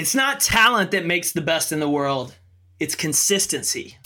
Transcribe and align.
It's 0.00 0.14
not 0.14 0.40
talent 0.40 0.92
that 0.92 1.04
makes 1.04 1.32
the 1.32 1.42
best 1.42 1.72
in 1.72 1.78
the 1.78 1.86
world, 1.86 2.34
it's 2.78 2.94
consistency. 2.94 3.98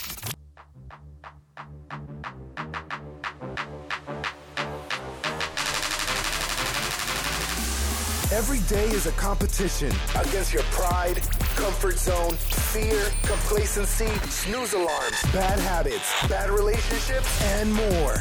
Every 8.32 8.58
day 8.68 8.88
is 8.88 9.06
a 9.06 9.12
competition 9.12 9.92
against 10.16 10.52
your 10.52 10.64
pride, 10.72 11.22
comfort 11.54 12.00
zone, 12.00 12.32
fear, 12.32 13.00
complacency, 13.22 14.08
snooze 14.28 14.72
alarms, 14.72 15.22
bad 15.32 15.60
habits, 15.60 16.12
bad 16.28 16.50
relationships, 16.50 17.40
and 17.40 17.72
more. 17.72 18.20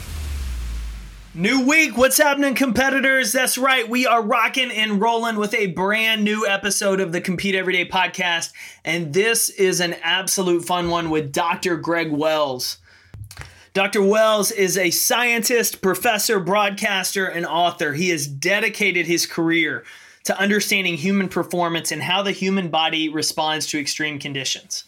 New 1.33 1.65
week, 1.65 1.95
what's 1.95 2.17
happening, 2.17 2.55
competitors? 2.55 3.31
That's 3.31 3.57
right, 3.57 3.87
we 3.87 4.05
are 4.05 4.21
rocking 4.21 4.69
and 4.69 4.99
rolling 4.99 5.37
with 5.37 5.53
a 5.53 5.67
brand 5.67 6.25
new 6.25 6.45
episode 6.45 6.99
of 6.99 7.13
the 7.13 7.21
Compete 7.21 7.55
Everyday 7.55 7.87
podcast, 7.87 8.51
and 8.83 9.13
this 9.13 9.47
is 9.47 9.79
an 9.79 9.93
absolute 10.03 10.65
fun 10.65 10.89
one 10.89 11.09
with 11.09 11.31
Dr. 11.31 11.77
Greg 11.77 12.11
Wells. 12.11 12.79
Dr. 13.73 14.03
Wells 14.03 14.51
is 14.51 14.77
a 14.77 14.89
scientist, 14.89 15.81
professor, 15.81 16.37
broadcaster, 16.37 17.27
and 17.27 17.45
author. 17.45 17.93
He 17.93 18.09
has 18.09 18.27
dedicated 18.27 19.05
his 19.05 19.25
career 19.25 19.85
to 20.25 20.37
understanding 20.37 20.97
human 20.97 21.29
performance 21.29 21.93
and 21.93 22.01
how 22.01 22.23
the 22.23 22.33
human 22.33 22.67
body 22.67 23.07
responds 23.07 23.67
to 23.67 23.79
extreme 23.79 24.19
conditions. 24.19 24.83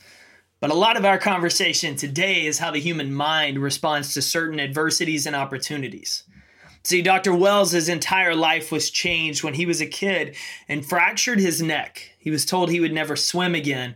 But 0.59 0.71
a 0.71 0.75
lot 0.75 0.97
of 0.97 1.05
our 1.05 1.17
conversation 1.17 1.95
today 1.95 2.45
is 2.45 2.59
how 2.59 2.71
the 2.71 2.79
human 2.79 3.13
mind 3.13 3.59
responds 3.59 4.13
to 4.13 4.21
certain 4.21 4.59
adversities 4.59 5.25
and 5.25 5.37
opportunities. 5.37 6.23
See, 6.85 7.01
Dr. 7.01 7.33
Wells' 7.33 7.87
entire 7.87 8.35
life 8.35 8.69
was 8.69 8.89
changed 8.89 9.41
when 9.41 9.53
he 9.53 9.65
was 9.65 9.79
a 9.79 9.85
kid 9.85 10.35
and 10.67 10.85
fractured 10.85 11.39
his 11.39 11.61
neck. 11.61 12.11
He 12.19 12.29
was 12.29 12.45
told 12.45 12.69
he 12.69 12.81
would 12.81 12.91
never 12.91 13.15
swim 13.15 13.55
again. 13.55 13.95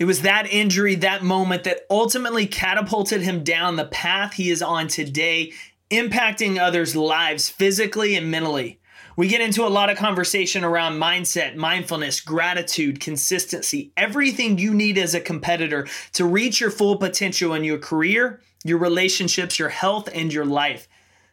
It 0.00 0.06
was 0.06 0.22
that 0.22 0.52
injury, 0.52 0.96
that 0.96 1.22
moment, 1.22 1.62
that 1.64 1.86
ultimately 1.88 2.46
catapulted 2.46 3.22
him 3.22 3.44
down 3.44 3.76
the 3.76 3.84
path 3.84 4.34
he 4.34 4.50
is 4.50 4.60
on 4.60 4.88
today, 4.88 5.52
impacting 5.88 6.58
others' 6.58 6.96
lives 6.96 7.48
physically 7.48 8.16
and 8.16 8.28
mentally. 8.28 8.80
We 9.16 9.28
get 9.28 9.40
into 9.40 9.64
a 9.64 9.68
lot 9.70 9.88
of 9.88 9.96
conversation 9.96 10.64
around 10.64 11.00
mindset, 11.00 11.54
mindfulness, 11.54 12.20
gratitude, 12.20 13.00
consistency, 13.00 13.92
everything 13.96 14.58
you 14.58 14.74
need 14.74 14.98
as 14.98 15.14
a 15.14 15.20
competitor 15.20 15.86
to 16.14 16.26
reach 16.26 16.60
your 16.60 16.70
full 16.70 16.96
potential 16.96 17.54
in 17.54 17.62
your 17.62 17.78
career, 17.78 18.40
your 18.64 18.78
relationships, 18.78 19.58
your 19.58 19.70
health, 19.70 20.08
and 20.12 20.32
your 20.32 20.44
life. 20.44 20.88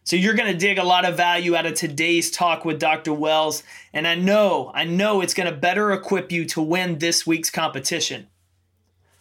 So 0.06 0.18
you're 0.18 0.34
going 0.34 0.52
to 0.52 0.58
dig 0.58 0.78
a 0.78 0.84
lot 0.84 1.06
of 1.06 1.16
value 1.16 1.56
out 1.56 1.66
of 1.66 1.76
today's 1.76 2.30
talk 2.30 2.66
with 2.66 2.80
Dr. 2.80 3.14
Wells, 3.14 3.64
and 3.94 4.06
I 4.06 4.16
know, 4.16 4.70
I 4.74 4.84
know 4.84 5.22
it's 5.22 5.34
going 5.34 5.50
to 5.50 5.56
better 5.56 5.94
equip 5.94 6.32
you 6.32 6.44
to 6.46 6.62
win 6.62 7.00
this 7.00 7.26
week's 7.26 7.50
competition. 7.50 8.28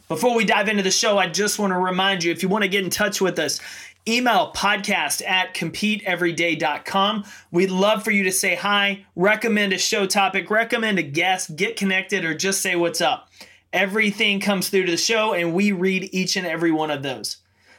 Before 0.08 0.34
we 0.34 0.44
dive 0.44 0.68
into 0.68 0.82
the 0.82 0.90
show, 0.90 1.18
I 1.18 1.28
just 1.28 1.58
want 1.58 1.72
to 1.72 1.78
remind 1.78 2.24
you 2.24 2.32
if 2.32 2.42
you 2.42 2.48
want 2.48 2.62
to 2.62 2.68
get 2.68 2.82
in 2.82 2.90
touch 2.90 3.20
with 3.20 3.38
us, 3.38 3.60
email 4.08 4.52
podcast 4.54 5.24
at 5.24 5.54
competeeveryday.com. 5.54 7.24
We'd 7.52 7.70
love 7.70 8.02
for 8.02 8.10
you 8.10 8.24
to 8.24 8.32
say 8.32 8.56
hi, 8.56 9.06
recommend 9.14 9.72
a 9.72 9.78
show 9.78 10.06
topic, 10.06 10.50
recommend 10.50 10.98
a 10.98 11.02
guest, 11.02 11.54
get 11.54 11.76
connected, 11.76 12.24
or 12.24 12.34
just 12.34 12.60
say 12.60 12.74
what's 12.74 13.00
up. 13.00 13.30
Everything 13.72 14.40
comes 14.40 14.68
through 14.68 14.86
to 14.86 14.90
the 14.90 14.98
show, 14.98 15.32
and 15.32 15.54
we 15.54 15.70
read 15.70 16.10
each 16.12 16.36
and 16.36 16.46
every 16.46 16.72
one 16.72 16.90
of 16.90 17.04
those. 17.04 17.36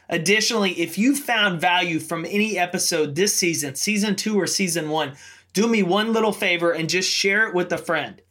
Additionally, 0.09 0.71
if 0.71 0.97
you 0.97 1.15
found 1.15 1.61
value 1.61 1.99
from 1.99 2.25
any 2.25 2.57
episode 2.57 3.15
this 3.15 3.35
season, 3.35 3.75
season 3.75 4.15
two 4.15 4.39
or 4.39 4.47
season 4.47 4.89
one, 4.89 5.13
do 5.53 5.67
me 5.67 5.83
one 5.83 6.13
little 6.13 6.33
favor 6.33 6.71
and 6.71 6.89
just 6.89 7.09
share 7.09 7.47
it 7.47 7.53
with 7.53 7.71
a 7.71 7.77
friend. 7.77 8.21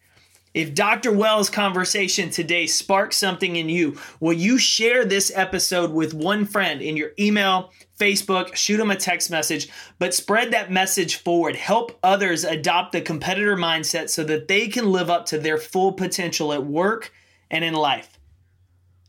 If 0.54 0.74
Dr. 0.74 1.12
Wells' 1.12 1.48
conversation 1.48 2.28
today 2.28 2.66
sparks 2.66 3.16
something 3.16 3.56
in 3.56 3.70
you, 3.70 3.96
will 4.20 4.34
you 4.34 4.58
share 4.58 5.06
this 5.06 5.32
episode 5.34 5.92
with 5.92 6.12
one 6.12 6.44
friend 6.44 6.82
in 6.82 6.94
your 6.94 7.12
email, 7.18 7.72
Facebook, 7.98 8.54
shoot 8.54 8.76
them 8.76 8.90
a 8.90 8.96
text 8.96 9.30
message, 9.30 9.70
but 9.98 10.12
spread 10.12 10.50
that 10.50 10.70
message 10.70 11.16
forward. 11.16 11.56
Help 11.56 11.98
others 12.02 12.44
adopt 12.44 12.92
the 12.92 13.00
competitor 13.00 13.56
mindset 13.56 14.10
so 14.10 14.24
that 14.24 14.46
they 14.46 14.68
can 14.68 14.92
live 14.92 15.08
up 15.08 15.24
to 15.26 15.38
their 15.38 15.56
full 15.56 15.92
potential 15.92 16.52
at 16.52 16.66
work 16.66 17.12
and 17.50 17.64
in 17.64 17.72
life. 17.72 18.18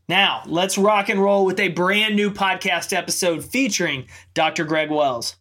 Now, 0.09 0.43
let's 0.45 0.77
rock 0.77 1.07
and 1.07 1.21
roll 1.21 1.45
with 1.45 1.59
a 1.59 1.69
brand 1.69 2.15
new 2.15 2.29
podcast 2.29 2.91
episode 2.91 3.43
featuring 3.45 4.07
Dr. 4.33 4.65
Greg 4.65 4.91
Wells. 4.91 5.37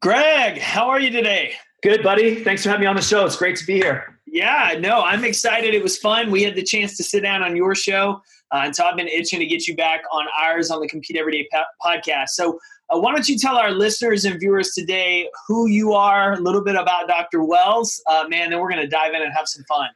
Greg, 0.00 0.58
how 0.58 0.88
are 0.88 1.00
you 1.00 1.10
today? 1.10 1.54
Good, 1.82 2.02
buddy. 2.02 2.44
Thanks 2.44 2.62
for 2.62 2.68
having 2.68 2.82
me 2.82 2.86
on 2.86 2.94
the 2.94 3.02
show. 3.02 3.26
It's 3.26 3.36
great 3.36 3.56
to 3.56 3.66
be 3.66 3.74
here. 3.74 4.20
Yeah, 4.26 4.76
no, 4.78 5.02
I'm 5.02 5.24
excited. 5.24 5.74
It 5.74 5.82
was 5.82 5.98
fun. 5.98 6.30
We 6.30 6.42
had 6.42 6.54
the 6.54 6.62
chance 6.62 6.96
to 6.98 7.02
sit 7.02 7.22
down 7.22 7.42
on 7.42 7.56
your 7.56 7.74
show. 7.74 8.22
Uh, 8.52 8.62
and 8.64 8.76
so 8.76 8.84
I've 8.84 8.96
been 8.96 9.08
itching 9.08 9.40
to 9.40 9.46
get 9.46 9.66
you 9.66 9.74
back 9.74 10.02
on 10.12 10.26
ours 10.40 10.70
on 10.70 10.80
the 10.80 10.88
Compete 10.88 11.16
Everyday 11.16 11.48
podcast. 11.84 12.28
So, 12.30 12.58
uh, 12.90 12.98
why 12.98 13.12
don't 13.12 13.28
you 13.28 13.38
tell 13.38 13.56
our 13.56 13.70
listeners 13.70 14.24
and 14.24 14.38
viewers 14.38 14.70
today 14.70 15.28
who 15.46 15.68
you 15.68 15.92
are, 15.92 16.32
a 16.32 16.40
little 16.40 16.62
bit 16.62 16.74
about 16.74 17.06
Dr. 17.06 17.44
Wells, 17.44 18.02
uh, 18.08 18.24
man, 18.28 18.50
then 18.50 18.58
we're 18.58 18.70
going 18.70 18.82
to 18.82 18.88
dive 18.88 19.14
in 19.14 19.22
and 19.22 19.32
have 19.32 19.46
some 19.46 19.64
fun. 19.68 19.88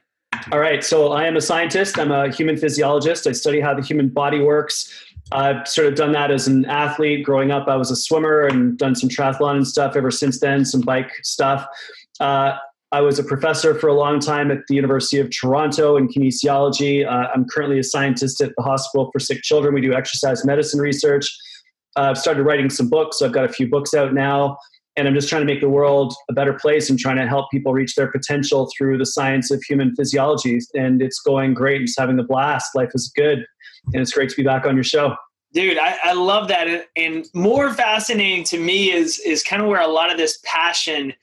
All 0.51 0.59
right. 0.59 0.83
So 0.83 1.11
I 1.11 1.25
am 1.25 1.35
a 1.37 1.41
scientist. 1.41 1.97
I'm 1.97 2.11
a 2.11 2.31
human 2.31 2.57
physiologist. 2.57 3.27
I 3.27 3.31
study 3.31 3.59
how 3.59 3.73
the 3.73 3.81
human 3.81 4.09
body 4.09 4.39
works. 4.39 4.91
I've 5.31 5.67
sort 5.67 5.87
of 5.87 5.95
done 5.95 6.11
that 6.11 6.31
as 6.31 6.47
an 6.47 6.65
athlete. 6.65 7.25
Growing 7.25 7.51
up, 7.51 7.67
I 7.67 7.75
was 7.75 7.89
a 7.89 7.95
swimmer 7.95 8.45
and 8.45 8.77
done 8.77 8.95
some 8.95 9.09
triathlon 9.09 9.55
and 9.55 9.67
stuff 9.67 9.95
ever 9.95 10.11
since 10.11 10.39
then, 10.39 10.65
some 10.65 10.81
bike 10.81 11.11
stuff. 11.23 11.65
Uh, 12.19 12.57
I 12.91 13.01
was 13.01 13.17
a 13.17 13.23
professor 13.23 13.73
for 13.73 13.87
a 13.87 13.93
long 13.93 14.19
time 14.19 14.51
at 14.51 14.59
the 14.67 14.75
University 14.75 15.19
of 15.19 15.29
Toronto 15.31 15.97
in 15.97 16.07
kinesiology. 16.07 17.05
Uh, 17.05 17.27
I'm 17.33 17.45
currently 17.45 17.79
a 17.79 17.83
scientist 17.83 18.39
at 18.41 18.53
the 18.55 18.63
Hospital 18.63 19.09
for 19.11 19.19
Sick 19.19 19.41
Children. 19.41 19.73
We 19.73 19.81
do 19.81 19.93
exercise 19.93 20.45
medicine 20.45 20.79
research. 20.79 21.27
Uh, 21.97 22.11
I've 22.11 22.17
started 22.17 22.43
writing 22.43 22.69
some 22.69 22.89
books. 22.89 23.19
So 23.19 23.25
I've 23.25 23.33
got 23.33 23.45
a 23.45 23.49
few 23.49 23.67
books 23.67 23.93
out 23.93 24.13
now 24.13 24.57
and 24.97 25.07
I'm 25.07 25.13
just 25.13 25.29
trying 25.29 25.41
to 25.41 25.45
make 25.45 25.61
the 25.61 25.69
world 25.69 26.13
a 26.29 26.33
better 26.33 26.53
place 26.53 26.89
and 26.89 26.97
trying 26.97 27.17
to 27.17 27.27
help 27.27 27.51
people 27.51 27.73
reach 27.73 27.95
their 27.95 28.11
potential 28.11 28.69
through 28.75 28.97
the 28.97 29.05
science 29.05 29.51
of 29.51 29.61
human 29.63 29.93
physiology. 29.95 30.59
And 30.73 31.01
it's 31.01 31.19
going 31.19 31.53
great. 31.53 31.81
I'm 31.81 31.85
just 31.85 31.99
having 31.99 32.17
a 32.19 32.23
blast. 32.23 32.75
Life 32.75 32.91
is 32.93 33.11
good, 33.15 33.45
and 33.93 34.01
it's 34.01 34.11
great 34.11 34.29
to 34.29 34.35
be 34.35 34.43
back 34.43 34.65
on 34.65 34.75
your 34.75 34.83
show. 34.83 35.15
Dude, 35.53 35.77
I, 35.77 35.97
I 36.03 36.13
love 36.13 36.47
that. 36.49 36.87
And 36.95 37.25
more 37.33 37.73
fascinating 37.73 38.43
to 38.45 38.59
me 38.59 38.91
is 38.91 39.19
is 39.19 39.43
kind 39.43 39.61
of 39.61 39.67
where 39.67 39.81
a 39.81 39.87
lot 39.87 40.11
of 40.11 40.17
this 40.17 40.39
passion 40.43 41.13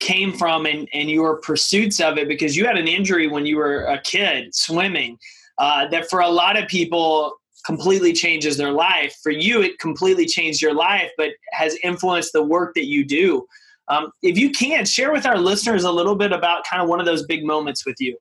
came 0.00 0.32
from 0.32 0.66
and, 0.66 0.88
and 0.92 1.08
your 1.08 1.40
pursuits 1.40 2.00
of 2.00 2.18
it 2.18 2.26
because 2.26 2.56
you 2.56 2.66
had 2.66 2.76
an 2.76 2.88
injury 2.88 3.28
when 3.28 3.46
you 3.46 3.56
were 3.56 3.84
a 3.84 4.00
kid 4.00 4.54
swimming. 4.54 5.18
Uh, 5.58 5.86
that 5.88 6.08
for 6.08 6.20
a 6.20 6.28
lot 6.28 6.56
of 6.56 6.66
people 6.66 7.36
completely 7.64 8.12
changes 8.12 8.56
their 8.56 8.72
life. 8.72 9.16
For 9.22 9.30
you, 9.30 9.62
it 9.62 9.78
completely 9.78 10.26
changed 10.26 10.60
your 10.60 10.74
life, 10.74 11.10
but 11.16 11.30
has 11.52 11.76
influenced 11.84 12.32
the 12.32 12.42
work 12.42 12.74
that 12.74 12.86
you 12.86 13.04
do. 13.04 13.46
Um, 13.88 14.12
if 14.22 14.38
you 14.38 14.50
can, 14.50 14.84
share 14.84 15.12
with 15.12 15.26
our 15.26 15.38
listeners 15.38 15.84
a 15.84 15.90
little 15.90 16.14
bit 16.14 16.32
about 16.32 16.64
kind 16.68 16.82
of 16.82 16.88
one 16.88 17.00
of 17.00 17.06
those 17.06 17.24
big 17.24 17.44
moments 17.44 17.84
with 17.84 17.96
you. 18.00 18.16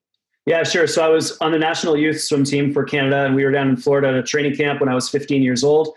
Yeah, 0.45 0.63
sure. 0.63 0.87
So 0.87 1.05
I 1.05 1.09
was 1.09 1.37
on 1.37 1.51
the 1.51 1.59
national 1.59 1.95
youth 1.97 2.19
swim 2.21 2.43
team 2.43 2.73
for 2.73 2.83
Canada, 2.83 3.25
and 3.25 3.35
we 3.35 3.45
were 3.45 3.51
down 3.51 3.69
in 3.69 3.77
Florida 3.77 4.09
at 4.09 4.15
a 4.15 4.23
training 4.23 4.55
camp 4.55 4.79
when 4.79 4.89
I 4.89 4.95
was 4.95 5.07
15 5.07 5.43
years 5.43 5.63
old. 5.63 5.95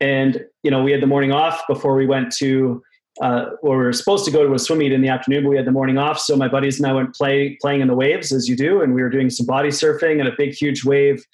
And 0.00 0.44
you 0.62 0.70
know, 0.70 0.82
we 0.82 0.92
had 0.92 1.00
the 1.00 1.06
morning 1.06 1.32
off 1.32 1.62
before 1.66 1.94
we 1.94 2.06
went 2.06 2.30
to, 2.36 2.82
uh, 3.22 3.46
or 3.62 3.78
we 3.78 3.84
were 3.84 3.92
supposed 3.92 4.24
to 4.26 4.30
go 4.30 4.46
to 4.46 4.52
a 4.52 4.58
swim 4.58 4.78
meet 4.78 4.92
in 4.92 5.00
the 5.00 5.08
afternoon, 5.08 5.42
but 5.42 5.50
we 5.50 5.56
had 5.56 5.64
the 5.64 5.72
morning 5.72 5.96
off. 5.96 6.20
So 6.20 6.36
my 6.36 6.48
buddies 6.48 6.78
and 6.78 6.86
I 6.86 6.92
went 6.92 7.14
play 7.14 7.56
playing 7.60 7.80
in 7.80 7.88
the 7.88 7.94
waves 7.94 8.30
as 8.30 8.46
you 8.46 8.56
do, 8.56 8.82
and 8.82 8.94
we 8.94 9.02
were 9.02 9.08
doing 9.08 9.30
some 9.30 9.46
body 9.46 9.70
surfing, 9.70 10.20
and 10.20 10.28
a 10.28 10.32
big, 10.36 10.52
huge 10.52 10.84
wave 10.84 11.24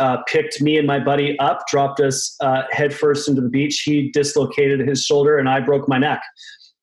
uh, 0.00 0.22
picked 0.26 0.60
me 0.60 0.78
and 0.78 0.86
my 0.86 0.98
buddy 0.98 1.38
up, 1.38 1.66
dropped 1.68 2.00
us 2.00 2.34
uh, 2.40 2.62
headfirst 2.70 3.28
into 3.28 3.40
the 3.40 3.48
beach. 3.48 3.82
He 3.84 4.10
dislocated 4.10 4.80
his 4.80 5.04
shoulder, 5.04 5.38
and 5.38 5.48
I 5.48 5.60
broke 5.60 5.88
my 5.88 5.98
neck, 5.98 6.22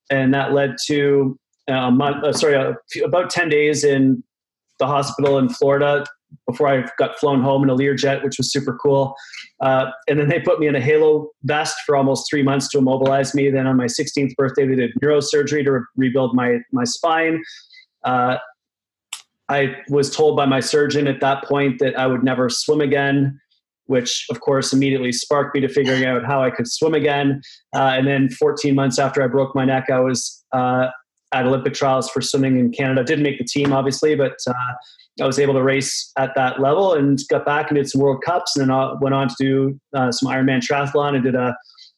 and 0.09 0.33
that 0.33 0.53
led 0.53 0.75
to 0.85 1.37
uh, 1.69 1.73
a 1.73 1.91
month. 1.91 2.23
Uh, 2.23 2.31
sorry, 2.31 2.55
uh, 2.55 2.73
about 3.03 3.29
ten 3.29 3.49
days 3.49 3.83
in 3.83 4.23
the 4.79 4.87
hospital 4.87 5.37
in 5.39 5.49
Florida 5.49 6.05
before 6.45 6.67
I 6.67 6.85
got 6.97 7.17
flown 7.19 7.41
home 7.41 7.63
in 7.63 7.69
a 7.69 7.75
Learjet, 7.75 8.23
which 8.23 8.37
was 8.37 8.51
super 8.51 8.77
cool. 8.77 9.15
Uh, 9.61 9.91
and 10.07 10.19
then 10.19 10.27
they 10.27 10.39
put 10.39 10.59
me 10.59 10.67
in 10.67 10.75
a 10.75 10.81
halo 10.81 11.29
vest 11.43 11.75
for 11.85 11.95
almost 11.95 12.29
three 12.29 12.43
months 12.43 12.69
to 12.69 12.77
immobilize 12.77 13.33
me. 13.33 13.49
Then 13.49 13.65
on 13.65 13.77
my 13.77 13.85
16th 13.85 14.35
birthday, 14.35 14.67
they 14.67 14.75
did 14.75 14.91
neurosurgery 15.01 15.63
to 15.63 15.71
re- 15.71 15.81
rebuild 15.95 16.35
my 16.35 16.59
my 16.71 16.83
spine. 16.83 17.41
I 19.49 19.75
was 19.89 20.13
told 20.15 20.35
by 20.35 20.45
my 20.45 20.59
surgeon 20.59 21.07
at 21.07 21.21
that 21.21 21.43
point 21.43 21.79
that 21.79 21.97
I 21.97 22.07
would 22.07 22.23
never 22.23 22.49
swim 22.49 22.81
again, 22.81 23.39
which 23.85 24.25
of 24.29 24.41
course 24.41 24.73
immediately 24.73 25.11
sparked 25.11 25.55
me 25.55 25.61
to 25.61 25.69
figuring 25.69 26.05
out 26.05 26.25
how 26.25 26.43
I 26.43 26.49
could 26.49 26.67
swim 26.67 26.93
again. 26.93 27.41
Uh, 27.75 27.93
and 27.97 28.07
then 28.07 28.29
14 28.29 28.75
months 28.75 28.99
after 28.99 29.23
I 29.23 29.27
broke 29.27 29.55
my 29.55 29.65
neck, 29.65 29.89
I 29.89 29.99
was 29.99 30.43
uh, 30.51 30.87
at 31.33 31.45
Olympic 31.45 31.73
trials 31.73 32.09
for 32.09 32.21
swimming 32.21 32.59
in 32.59 32.71
Canada. 32.71 33.03
Didn't 33.03 33.23
make 33.23 33.37
the 33.37 33.45
team, 33.45 33.71
obviously, 33.71 34.15
but 34.15 34.37
uh, 34.47 34.53
I 35.21 35.25
was 35.25 35.39
able 35.39 35.53
to 35.53 35.63
race 35.63 36.11
at 36.17 36.35
that 36.35 36.59
level 36.61 36.93
and 36.93 37.19
got 37.29 37.45
back 37.45 37.69
and 37.69 37.77
did 37.77 37.89
some 37.89 38.01
World 38.01 38.21
Cups, 38.23 38.55
and 38.57 38.69
then 38.69 38.99
went 38.99 39.15
on 39.15 39.29
to 39.29 39.35
do 39.39 39.79
uh, 39.95 40.11
some 40.11 40.29
Ironman 40.29 40.61
triathlon. 40.61 41.17
I 41.17 41.19
did 41.19 41.35
a 41.35 41.55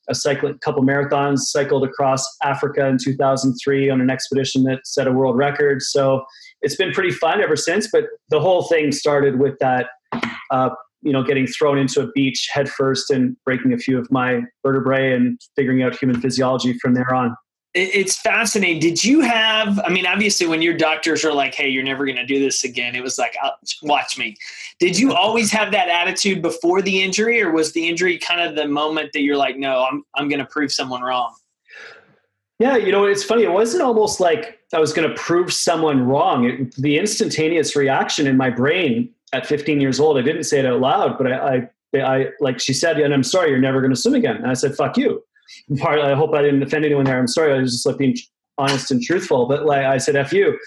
a 0.09 0.15
cycle, 0.15 0.53
couple 0.55 0.83
marathons, 0.83 1.39
cycled 1.39 1.83
across 1.83 2.25
Africa 2.43 2.87
in 2.87 2.97
2003 2.97 3.89
on 3.89 4.01
an 4.01 4.09
expedition 4.09 4.63
that 4.63 4.85
set 4.85 5.07
a 5.07 5.11
world 5.11 5.37
record. 5.37 5.81
So 5.81 6.25
it's 6.61 6.75
been 6.75 6.91
pretty 6.91 7.11
fun 7.11 7.41
ever 7.41 7.55
since. 7.55 7.89
But 7.91 8.05
the 8.29 8.39
whole 8.39 8.63
thing 8.63 8.91
started 8.91 9.39
with 9.39 9.57
that, 9.59 9.87
uh, 10.51 10.69
you 11.01 11.13
know, 11.13 11.23
getting 11.23 11.47
thrown 11.47 11.77
into 11.77 12.01
a 12.01 12.11
beach 12.11 12.49
headfirst 12.51 13.09
and 13.09 13.37
breaking 13.45 13.73
a 13.73 13.77
few 13.77 13.97
of 13.97 14.11
my 14.11 14.41
vertebrae 14.63 15.13
and 15.13 15.39
figuring 15.55 15.83
out 15.83 15.95
human 15.95 16.19
physiology 16.19 16.77
from 16.79 16.93
there 16.93 17.13
on 17.13 17.35
it's 17.75 18.17
fascinating. 18.17 18.79
Did 18.79 19.03
you 19.03 19.21
have? 19.21 19.79
I 19.85 19.89
mean, 19.89 20.07
obviously, 20.07 20.47
when 20.47 20.61
your 20.61 20.75
doctors 20.75 21.23
are 21.23 21.31
like, 21.31 21.53
"Hey, 21.53 21.69
you're 21.69 21.83
never 21.83 22.03
going 22.03 22.15
to 22.15 22.25
do 22.25 22.39
this 22.39 22.63
again," 22.63 22.95
it 22.95 23.03
was 23.03 23.19
like, 23.19 23.35
"Watch 23.83 24.17
me." 24.17 24.35
Did 24.79 24.97
you 24.97 25.13
always 25.13 25.51
have 25.51 25.71
that 25.71 25.87
attitude 25.87 26.41
before 26.41 26.81
the 26.81 27.01
injury, 27.01 27.41
or 27.41 27.51
was 27.51 27.73
the 27.73 27.87
injury 27.87 28.17
kind 28.17 28.41
of 28.41 28.55
the 28.55 28.67
moment 28.67 29.11
that 29.13 29.21
you're 29.21 29.37
like, 29.37 29.57
"No, 29.57 29.83
I'm 29.83 30.03
I'm 30.15 30.29
going 30.29 30.39
to 30.39 30.47
prove 30.47 30.71
someone 30.71 31.03
wrong"? 31.03 31.35
Yeah, 32.59 32.75
you 32.75 32.91
know, 32.91 33.05
it's 33.05 33.23
funny. 33.23 33.43
It 33.43 33.51
wasn't 33.51 33.83
almost 33.83 34.19
like 34.19 34.59
I 34.73 34.79
was 34.79 34.91
going 34.91 35.07
to 35.07 35.15
prove 35.15 35.51
someone 35.53 36.05
wrong. 36.05 36.45
It, 36.45 36.75
the 36.75 36.97
instantaneous 36.97 37.75
reaction 37.75 38.27
in 38.27 38.35
my 38.35 38.49
brain 38.49 39.09
at 39.31 39.45
15 39.45 39.79
years 39.79 39.99
old, 39.99 40.17
I 40.17 40.21
didn't 40.21 40.43
say 40.43 40.59
it 40.59 40.65
out 40.65 40.81
loud, 40.81 41.17
but 41.17 41.31
I, 41.31 41.69
I, 41.95 42.01
I 42.01 42.25
like 42.41 42.59
she 42.59 42.73
said, 42.73 42.99
and 42.99 43.13
I'm 43.13 43.23
sorry, 43.23 43.49
you're 43.49 43.59
never 43.59 43.79
going 43.79 43.93
to 43.93 43.99
swim 43.99 44.13
again. 44.13 44.35
And 44.35 44.47
I 44.47 44.53
said, 44.53 44.75
"Fuck 44.75 44.97
you." 44.97 45.23
part 45.79 45.99
I 45.99 46.15
hope 46.15 46.33
I 46.33 46.41
didn't 46.41 46.63
offend 46.63 46.85
anyone 46.85 47.05
there. 47.05 47.17
I'm 47.17 47.27
sorry. 47.27 47.53
I 47.53 47.59
was 47.59 47.71
just 47.71 47.85
like 47.85 47.97
being 47.97 48.17
honest 48.57 48.91
and 48.91 49.01
truthful. 49.01 49.47
But 49.47 49.65
like 49.65 49.85
I 49.85 49.97
said, 49.97 50.15
F 50.15 50.33
you. 50.33 50.59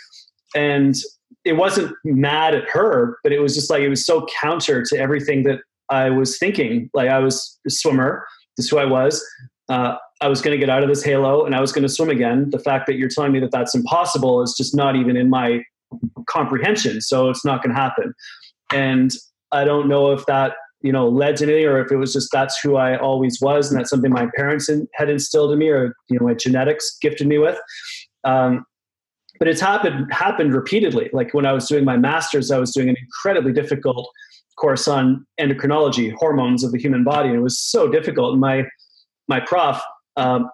And 0.54 0.96
it 1.44 1.54
wasn't 1.54 1.94
mad 2.04 2.54
at 2.54 2.68
her, 2.70 3.18
but 3.22 3.32
it 3.32 3.40
was 3.40 3.54
just 3.54 3.70
like 3.70 3.82
it 3.82 3.88
was 3.88 4.04
so 4.04 4.26
counter 4.40 4.82
to 4.84 4.98
everything 4.98 5.42
that 5.44 5.60
I 5.88 6.10
was 6.10 6.38
thinking. 6.38 6.90
Like 6.94 7.08
I 7.08 7.18
was 7.18 7.58
a 7.66 7.70
swimmer. 7.70 8.26
This 8.56 8.66
is 8.66 8.70
who 8.70 8.78
I 8.78 8.84
was. 8.84 9.24
Uh, 9.68 9.96
I 10.22 10.28
was 10.28 10.40
going 10.40 10.54
to 10.54 10.58
get 10.58 10.70
out 10.70 10.82
of 10.84 10.88
this 10.88 11.02
halo 11.02 11.44
and 11.44 11.54
I 11.54 11.60
was 11.60 11.72
going 11.72 11.82
to 11.82 11.88
swim 11.88 12.08
again. 12.08 12.50
The 12.50 12.58
fact 12.60 12.86
that 12.86 12.94
you're 12.94 13.08
telling 13.08 13.32
me 13.32 13.40
that 13.40 13.50
that's 13.50 13.74
impossible 13.74 14.40
is 14.40 14.54
just 14.56 14.74
not 14.74 14.94
even 14.94 15.16
in 15.16 15.28
my 15.28 15.62
comprehension. 16.26 17.00
So 17.00 17.28
it's 17.28 17.44
not 17.44 17.62
going 17.62 17.74
to 17.74 17.80
happen. 17.80 18.14
And 18.72 19.10
I 19.50 19.64
don't 19.64 19.88
know 19.88 20.12
if 20.12 20.24
that 20.26 20.54
you 20.80 20.92
know 20.92 21.08
led 21.08 21.36
to 21.36 21.44
anything 21.44 21.66
or 21.66 21.80
if 21.80 21.90
it 21.90 21.96
was 21.96 22.12
just 22.12 22.28
that's 22.32 22.58
who 22.58 22.74
i 22.74 22.96
always 22.98 23.38
was 23.40 23.70
and 23.70 23.78
that's 23.78 23.88
something 23.88 24.10
my 24.10 24.28
parents 24.34 24.68
in, 24.68 24.88
had 24.94 25.08
instilled 25.08 25.52
in 25.52 25.58
me 25.60 25.68
or 25.68 25.94
you 26.10 26.18
know 26.18 26.26
my 26.26 26.34
genetics 26.34 26.98
gifted 27.00 27.28
me 27.28 27.38
with 27.38 27.56
um, 28.24 28.64
but 29.38 29.46
it's 29.46 29.60
happened 29.60 30.12
happened 30.12 30.52
repeatedly 30.52 31.08
like 31.12 31.32
when 31.34 31.46
i 31.46 31.52
was 31.52 31.68
doing 31.68 31.84
my 31.84 31.96
master's 31.96 32.50
i 32.50 32.58
was 32.58 32.72
doing 32.72 32.88
an 32.88 32.96
incredibly 33.00 33.52
difficult 33.52 34.10
course 34.58 34.88
on 34.88 35.24
endocrinology 35.40 36.12
hormones 36.18 36.64
of 36.64 36.72
the 36.72 36.78
human 36.78 37.04
body 37.04 37.28
and 37.28 37.38
it 37.38 37.42
was 37.42 37.58
so 37.58 37.88
difficult 37.88 38.32
and 38.32 38.40
my 38.40 38.64
my 39.28 39.38
prof 39.38 39.80
um, 40.16 40.48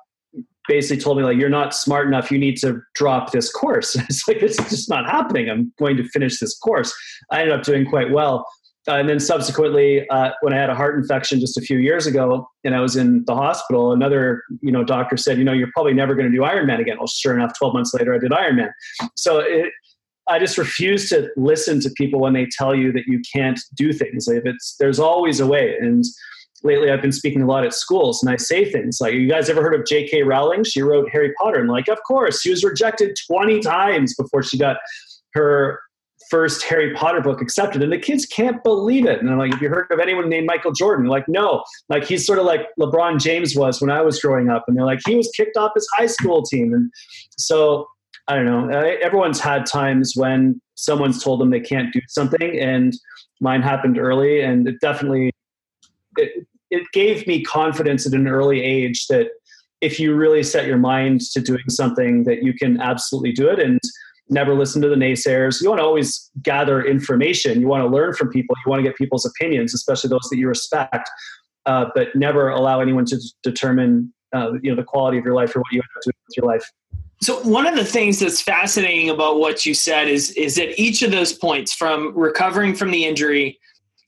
basically 0.67 1.03
told 1.03 1.17
me 1.17 1.25
like 1.25 1.39
you're 1.39 1.49
not 1.49 1.75
smart 1.75 2.07
enough 2.07 2.31
you 2.31 2.39
need 2.39 2.57
to 2.57 2.81
drop 2.95 3.33
this 3.33 3.51
course 3.51 3.97
it's 4.11 4.29
like 4.29 4.43
it's 4.43 4.57
just 4.69 4.89
not 4.89 5.07
happening 5.07 5.49
i'm 5.49 5.73
going 5.79 5.97
to 5.97 6.05
finish 6.11 6.39
this 6.39 6.59
course 6.59 6.95
i 7.31 7.41
ended 7.41 7.59
up 7.59 7.65
doing 7.65 7.87
quite 7.87 8.11
well 8.11 8.47
uh, 8.89 8.95
and 8.95 9.09
then 9.09 9.21
subsequently, 9.21 10.09
uh, 10.09 10.31
when 10.41 10.55
I 10.55 10.57
had 10.57 10.71
a 10.71 10.75
heart 10.75 10.97
infection 10.97 11.41
just 11.41 11.59
a 11.59 11.61
few 11.61 11.77
years 11.77 12.07
ago, 12.07 12.49
and 12.65 12.75
I 12.75 12.81
was 12.81 12.97
in 12.97 13.23
the 13.27 13.35
hospital, 13.35 13.93
another 13.93 14.43
you 14.63 14.73
know 14.73 14.83
doctor 14.83 15.19
said, 15.19 15.37
you 15.37 15.45
know, 15.45 15.53
you're 15.53 15.71
probably 15.75 15.93
never 15.93 16.15
going 16.15 16.31
to 16.31 16.35
do 16.35 16.43
Ironman 16.43 16.81
again. 16.81 16.97
Well, 16.97 17.07
sure 17.07 17.35
enough, 17.35 17.53
12 17.59 17.75
months 17.75 17.93
later, 17.93 18.15
I 18.15 18.19
did 18.19 18.31
Ironman. 18.31 18.71
So 19.15 19.41
it, 19.41 19.73
I 20.27 20.39
just 20.39 20.57
refuse 20.57 21.11
to 21.11 21.29
listen 21.37 21.81
to 21.81 21.91
people 21.91 22.21
when 22.21 22.33
they 22.33 22.47
tell 22.47 22.75
you 22.75 22.91
that 22.93 23.05
you 23.07 23.21
can't 23.35 23.61
do 23.75 23.93
things. 23.93 24.27
If 24.27 24.47
it's 24.47 24.77
there's 24.79 24.99
always 24.99 25.39
a 25.39 25.47
way. 25.47 25.77
And 25.79 26.05
lately, 26.63 26.91
I've 26.91 27.03
been 27.03 27.13
speaking 27.13 27.43
a 27.43 27.47
lot 27.47 27.65
at 27.65 27.75
schools, 27.75 28.23
and 28.23 28.31
I 28.31 28.37
say 28.37 28.71
things 28.71 29.01
like, 29.01 29.15
"You 29.15 29.29
guys 29.29 29.49
ever 29.49 29.63
heard 29.63 29.75
of 29.75 29.87
J.K. 29.87 30.23
Rowling? 30.23 30.65
She 30.65 30.83
wrote 30.83 31.11
Harry 31.11 31.33
Potter." 31.41 31.61
And 31.61 31.69
like, 31.69 31.89
of 31.89 31.99
course, 32.07 32.41
she 32.41 32.51
was 32.51 32.65
rejected 32.65 33.17
20 33.27 33.61
times 33.61 34.15
before 34.15 34.43
she 34.43 34.59
got 34.59 34.79
her 35.35 35.81
first 36.31 36.63
Harry 36.65 36.93
Potter 36.95 37.21
book 37.21 37.41
accepted, 37.41 37.83
and 37.83 37.93
the 37.93 37.99
kids 37.99 38.27
can't 38.27 38.63
believe 38.63 39.07
it. 39.07 39.21
And 39.21 39.31
I'm 39.31 39.39
like, 39.39 39.53
have 39.53 39.63
you 39.63 39.69
heard 39.69 39.87
of 39.91 39.99
anyone 39.99 40.29
named 40.29 40.47
Michael 40.47 40.73
Jordan? 40.73 41.07
Like, 41.07 41.27
no. 41.29 41.65
Like 41.89 42.05
he's 42.05 42.27
sort 42.27 42.39
of 42.39 42.45
like 42.45 42.69
LeBron 42.79 43.21
James 43.21 43.57
was 43.57 43.81
when 43.81 43.91
I 43.91 44.03
was 44.03 44.21
growing 44.21 44.49
up, 44.49 44.65
and 44.69 44.77
they're 44.77 44.85
like, 44.85 45.01
he 45.07 45.17
was 45.17 45.31
kicked 45.37 45.57
off 45.57 45.73
his 45.75 45.89
high 45.97 46.07
school 46.07 46.43
team, 46.43 46.73
and 46.73 46.91
so 47.39 47.87
I 48.27 48.35
don't 48.35 48.45
know. 48.45 48.69
Everyone's 48.69 49.41
had 49.41 49.65
times 49.65 50.13
when 50.15 50.61
someone's 50.75 51.23
told 51.23 51.41
them 51.41 51.51
they 51.51 51.61
can't 51.61 51.93
do 51.93 52.01
something, 52.09 52.59
and 52.59 52.95
mine 53.41 53.63
happened 53.63 53.99
early, 53.99 54.41
and 54.41 54.69
it 54.69 54.77
definitely 54.81 55.33
it, 56.19 56.47
it 56.71 56.83
gave 56.93 57.27
me 57.27 57.43
confidence 57.43 58.07
at 58.07 58.13
an 58.13 58.29
early 58.29 58.63
age 58.63 59.07
that 59.09 59.29
if 59.81 60.01
you 60.01 60.15
really 60.15 60.43
set 60.43 60.67
your 60.67 60.79
mind 60.79 61.21
to 61.21 61.41
doing 61.41 61.69
something, 61.69 62.25
that 62.25 62.43
you 62.43 62.53
can 62.53 62.81
absolutely 62.81 63.33
do 63.33 63.49
it, 63.49 63.61
and 63.61 63.81
never 64.29 64.55
listen 64.55 64.83
to 64.83 64.89
the 64.89 64.97
naysayers. 64.97 65.63
You 65.63 65.69
want 65.69 65.81
to 65.81 65.85
always 65.85 66.31
gather 66.43 66.85
information. 66.85 67.61
You 67.61 67.69
want 67.69 67.83
to 67.85 67.89
learn 67.89 68.13
from 68.15 68.31
people. 68.31 68.57
You 68.65 68.71
want 68.71 68.81
to 68.81 68.89
get 68.89 68.97
people's 68.97 69.25
opinions, 69.25 69.73
especially 69.75 70.11
those 70.11 70.29
that 70.31 70.37
you 70.37 70.49
respect. 70.49 71.09
Uh, 71.67 71.87
but 71.95 72.09
never 72.15 72.49
allow 72.49 72.81
anyone 72.81 73.05
to 73.05 73.19
determine 73.43 74.13
uh, 74.35 74.53
you 74.63 74.71
know 74.71 74.77
the 74.77 74.85
quality 74.85 75.19
of 75.19 75.25
your 75.25 75.35
life 75.35 75.55
or 75.55 75.61
what 75.61 75.73
you 75.73 75.79
end 75.79 75.89
up 75.97 76.03
doing 76.03 76.15
with 76.27 76.37
your 76.37 76.47
life. 76.47 76.71
So 77.21 77.41
one 77.41 77.67
of 77.67 77.75
the 77.75 77.85
things 77.85 78.21
that's 78.21 78.41
fascinating 78.41 79.11
about 79.11 79.39
what 79.39 79.67
you 79.67 79.75
said 79.75 80.09
is 80.09 80.31
is 80.33 80.55
that 80.57 80.81
each 80.81 81.03
of 81.03 81.11
those 81.11 81.33
points, 81.33 81.75
from 81.75 82.17
recovering 82.17 82.75
from 82.75 82.91
the 82.91 83.05
injury 83.05 83.59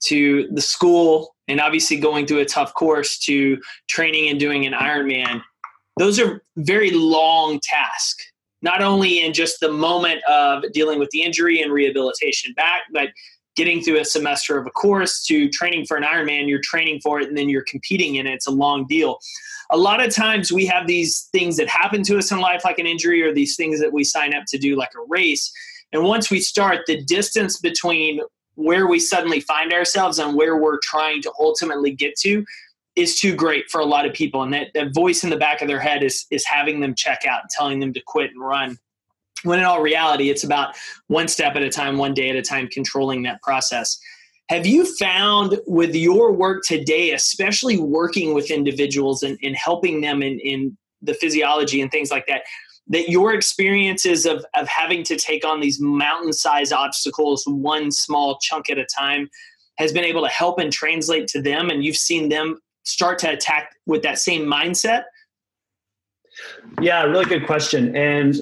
to 0.05 0.47
the 0.51 0.61
school, 0.61 1.35
and 1.51 1.59
obviously 1.61 1.97
going 1.97 2.25
through 2.25 2.39
a 2.39 2.45
tough 2.45 2.73
course 2.73 3.19
to 3.19 3.59
training 3.87 4.29
and 4.29 4.39
doing 4.39 4.65
an 4.65 4.73
Ironman, 4.73 5.41
those 5.97 6.19
are 6.19 6.41
very 6.57 6.91
long 6.91 7.59
tasks 7.61 8.31
not 8.61 8.81
only 8.81 9.23
in 9.23 9.33
just 9.33 9.59
the 9.59 9.71
moment 9.71 10.23
of 10.25 10.63
dealing 10.71 10.99
with 10.99 11.09
the 11.09 11.23
injury 11.23 11.61
and 11.61 11.71
rehabilitation 11.71 12.53
back, 12.53 12.81
but 12.93 13.09
getting 13.55 13.81
through 13.81 13.99
a 13.99 14.05
semester 14.05 14.57
of 14.57 14.65
a 14.65 14.69
course 14.71 15.23
to 15.25 15.49
training 15.49 15.85
for 15.85 15.97
an 15.97 16.03
Ironman, 16.03 16.47
you're 16.47 16.61
training 16.61 17.01
for 17.01 17.19
it 17.19 17.27
and 17.27 17.37
then 17.37 17.49
you're 17.49 17.65
competing 17.67 18.15
in 18.15 18.27
it. 18.27 18.33
It's 18.33 18.47
a 18.47 18.51
long 18.51 18.85
deal. 18.87 19.17
A 19.71 19.77
lot 19.77 20.05
of 20.05 20.13
times 20.13 20.51
we 20.51 20.65
have 20.67 20.87
these 20.87 21.27
things 21.31 21.57
that 21.57 21.67
happen 21.67 22.03
to 22.03 22.17
us 22.17 22.31
in 22.31 22.39
life, 22.39 22.63
like 22.63 22.79
an 22.79 22.85
injury, 22.85 23.21
or 23.23 23.33
these 23.33 23.55
things 23.55 23.79
that 23.79 23.91
we 23.91 24.03
sign 24.03 24.33
up 24.33 24.43
to 24.49 24.57
do, 24.57 24.77
like 24.77 24.91
a 24.95 25.05
race. 25.09 25.51
And 25.91 26.03
once 26.03 26.29
we 26.29 26.39
start, 26.39 26.81
the 26.87 27.03
distance 27.03 27.59
between 27.59 28.21
where 28.61 28.87
we 28.87 28.99
suddenly 28.99 29.39
find 29.39 29.73
ourselves 29.73 30.19
and 30.19 30.35
where 30.35 30.57
we're 30.57 30.79
trying 30.83 31.21
to 31.23 31.31
ultimately 31.39 31.91
get 31.91 32.15
to 32.19 32.45
is 32.95 33.19
too 33.19 33.35
great 33.35 33.69
for 33.69 33.79
a 33.79 33.85
lot 33.85 34.05
of 34.05 34.13
people. 34.13 34.43
And 34.43 34.53
that, 34.53 34.67
that 34.73 34.93
voice 34.93 35.23
in 35.23 35.29
the 35.29 35.37
back 35.37 35.61
of 35.61 35.67
their 35.67 35.79
head 35.79 36.03
is 36.03 36.25
is 36.29 36.45
having 36.45 36.81
them 36.81 36.95
check 36.95 37.25
out 37.25 37.41
and 37.41 37.49
telling 37.49 37.79
them 37.79 37.93
to 37.93 38.01
quit 38.05 38.31
and 38.31 38.41
run. 38.41 38.77
When 39.43 39.59
in 39.59 39.65
all 39.65 39.81
reality 39.81 40.29
it's 40.29 40.43
about 40.43 40.75
one 41.07 41.27
step 41.27 41.55
at 41.55 41.63
a 41.63 41.69
time 41.69 41.97
one 41.97 42.13
day 42.13 42.29
at 42.29 42.35
a 42.35 42.41
time 42.41 42.67
controlling 42.67 43.23
that 43.23 43.41
process. 43.41 43.99
Have 44.49 44.67
you 44.67 44.85
found 44.97 45.59
with 45.65 45.95
your 45.95 46.33
work 46.33 46.63
today 46.65 47.13
especially 47.13 47.79
working 47.79 48.33
with 48.33 48.51
individuals 48.51 49.23
and, 49.23 49.39
and 49.41 49.55
helping 49.55 50.01
them 50.01 50.21
in, 50.21 50.39
in 50.39 50.77
the 51.01 51.13
physiology 51.13 51.81
and 51.81 51.89
things 51.89 52.11
like 52.11 52.27
that 52.27 52.43
that 52.87 53.09
your 53.09 53.33
experiences 53.33 54.25
of, 54.25 54.45
of 54.55 54.67
having 54.67 55.03
to 55.03 55.15
take 55.15 55.45
on 55.45 55.61
these 55.61 55.79
mountain 55.79 56.33
sized 56.33 56.73
obstacles 56.73 57.43
one 57.47 57.91
small 57.91 58.37
chunk 58.39 58.69
at 58.69 58.77
a 58.77 58.85
time 58.85 59.29
has 59.77 59.93
been 59.93 60.03
able 60.03 60.21
to 60.21 60.29
help 60.29 60.59
and 60.59 60.71
translate 60.71 61.27
to 61.27 61.41
them 61.41 61.69
and 61.69 61.83
you've 61.83 61.95
seen 61.95 62.29
them 62.29 62.59
start 62.83 63.19
to 63.19 63.31
attack 63.31 63.75
with 63.85 64.01
that 64.03 64.19
same 64.19 64.45
mindset? 64.45 65.03
Yeah, 66.81 67.03
really 67.03 67.25
good 67.25 67.45
question. 67.45 67.95
And 67.95 68.41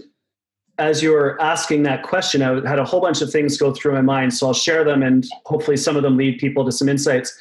as 0.78 1.04
you 1.04 1.12
were 1.12 1.40
asking 1.42 1.84
that 1.84 2.04
question, 2.04 2.42
I 2.42 2.68
had 2.68 2.80
a 2.80 2.86
whole 2.86 3.02
bunch 3.02 3.22
of 3.22 3.32
things 3.32 3.58
go 3.58 3.74
through 3.74 3.94
my 3.94 4.02
mind. 4.02 4.34
So 4.34 4.48
I'll 4.48 4.54
share 4.54 4.84
them 4.84 5.04
and 5.04 5.26
hopefully 5.46 5.78
some 5.78 5.96
of 5.96 6.04
them 6.04 6.18
lead 6.18 6.40
people 6.40 6.66
to 6.66 6.72
some 6.72 6.88
insights. 6.88 7.38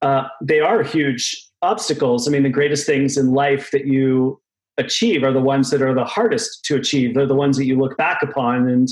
Uh, 0.00 0.24
they 0.40 0.60
are 0.60 0.82
huge 0.82 1.48
obstacles. 1.60 2.26
I 2.26 2.30
mean, 2.30 2.42
the 2.42 2.48
greatest 2.48 2.86
things 2.86 3.16
in 3.16 3.32
life 3.32 3.70
that 3.70 3.86
you 3.86 4.40
achieve 4.78 5.22
are 5.22 5.32
the 5.32 5.40
ones 5.40 5.70
that 5.70 5.82
are 5.82 5.94
the 5.94 6.04
hardest 6.04 6.64
to 6.64 6.76
achieve. 6.76 7.14
They're 7.14 7.26
the 7.26 7.34
ones 7.34 7.56
that 7.58 7.66
you 7.66 7.78
look 7.78 7.96
back 7.96 8.22
upon 8.22 8.68
and 8.68 8.88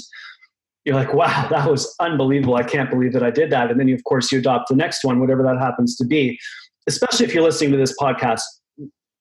you're 0.84 0.94
like, 0.94 1.14
wow, 1.14 1.48
that 1.50 1.70
was 1.70 1.94
unbelievable. 2.00 2.56
I 2.56 2.62
can't 2.62 2.90
believe 2.90 3.12
that 3.12 3.22
I 3.22 3.30
did 3.30 3.50
that. 3.50 3.70
And 3.70 3.80
then, 3.80 3.88
you, 3.88 3.94
of 3.94 4.04
course, 4.04 4.30
you 4.30 4.38
adopt 4.38 4.68
the 4.68 4.76
next 4.76 5.04
one, 5.04 5.20
whatever 5.20 5.42
that 5.42 5.58
happens 5.58 5.96
to 5.96 6.04
be 6.04 6.38
especially 6.90 7.26
if 7.26 7.34
you're 7.34 7.44
listening 7.44 7.70
to 7.70 7.76
this 7.76 7.96
podcast, 7.96 8.42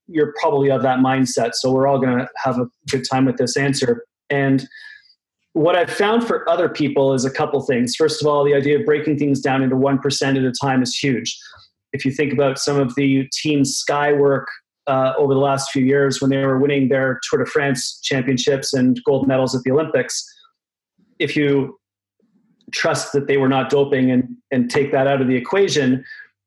you're 0.08 0.34
probably 0.42 0.72
of 0.72 0.82
that 0.82 1.00
mindset. 1.00 1.54
So 1.54 1.72
we're 1.72 1.88
all 1.88 2.00
going 2.00 2.18
to 2.18 2.28
have 2.38 2.58
a 2.58 2.68
good 2.90 3.06
time 3.10 3.26
with 3.26 3.38
this 3.38 3.56
answer. 3.56 4.06
And 4.30 4.68
what 5.54 5.76
I've 5.76 5.92
found 5.92 6.26
for 6.26 6.50
other 6.50 6.70
people 6.70 7.14
is 7.14 7.26
a 7.26 7.32
couple 7.32 7.62
things. 7.62 7.96
First 7.96 8.22
of 8.22 8.28
all, 8.28 8.44
the 8.44 8.56
idea 8.56 8.80
of 8.80 8.86
breaking 8.86 9.20
things 9.20 9.40
down 9.40 9.62
into 9.62 9.76
1% 9.76 10.38
at 10.38 10.44
a 10.44 10.52
time 10.52 10.82
is 10.82 10.98
huge. 10.98 11.38
If 11.94 12.06
you 12.06 12.12
think 12.12 12.34
about 12.34 12.60
some 12.60 12.80
of 12.80 12.96
the 12.96 13.28
Team 13.34 13.66
Sky 13.66 14.14
work 14.14 14.48
uh, 14.90 15.14
over 15.18 15.34
the 15.34 15.40
last 15.40 15.70
few 15.72 15.86
years 15.86 16.20
when 16.20 16.32
they 16.32 16.38
were 16.38 16.58
winning 16.58 16.90
their 16.90 17.20
Tour 17.30 17.44
de 17.44 17.50
France 17.50 18.00
championships 18.02 18.74
and 18.74 19.00
gold 19.06 19.28
medals 19.28 19.56
at 19.56 19.62
the 19.62 19.72
Olympics, 19.72 20.26
if 21.20 21.36
you 21.36 21.80
trust 22.72 23.14
that 23.14 23.28
they 23.28 23.38
were 23.38 23.48
not 23.48 23.70
doping 23.70 24.10
and, 24.10 24.36
and 24.52 24.70
take 24.70 24.92
that 24.92 25.06
out 25.06 25.22
of 25.22 25.28
the 25.28 25.36
equation, 25.36 26.04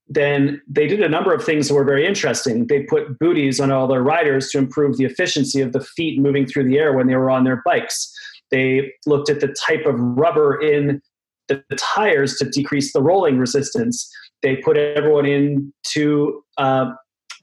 then 0.09 0.61
they 0.69 0.87
did 0.89 1.01
a 1.01 1.09
number 1.09 1.33
of 1.33 1.45
things 1.45 1.69
that 1.69 1.75
were 1.75 1.85
very 1.85 2.05
interesting. 2.05 2.67
They 2.67 2.83
put 2.83 3.19
booties 3.19 3.61
on 3.61 3.71
all 3.71 3.87
their 3.87 4.03
riders 4.03 4.51
to 4.51 4.59
improve 4.59 4.97
the 4.97 5.05
efficiency 5.05 5.61
of 5.61 5.73
the 5.73 5.81
feet 5.81 6.21
moving 6.21 6.47
through 6.47 6.69
the 6.69 6.79
air 6.79 6.93
when 6.93 7.07
they 7.07 7.15
were 7.15 7.31
on 7.31 7.45
their 7.45 7.63
bikes. 7.65 8.13
They 8.51 8.93
looked 9.07 9.31
at 9.31 9.41
the 9.41 9.49
type 9.49 9.87
of 9.87 9.95
rubber 9.99 10.61
in 10.61 11.01
the, 11.49 11.63
tires 11.77 12.37
to 12.37 12.49
decrease 12.49 12.93
the 12.93 13.03
rolling 13.03 13.39
resistance. 13.39 14.11
They 14.43 14.57
put 14.57 14.77
everyone 14.77 15.27
into 15.27 16.43
uh, 16.59 16.93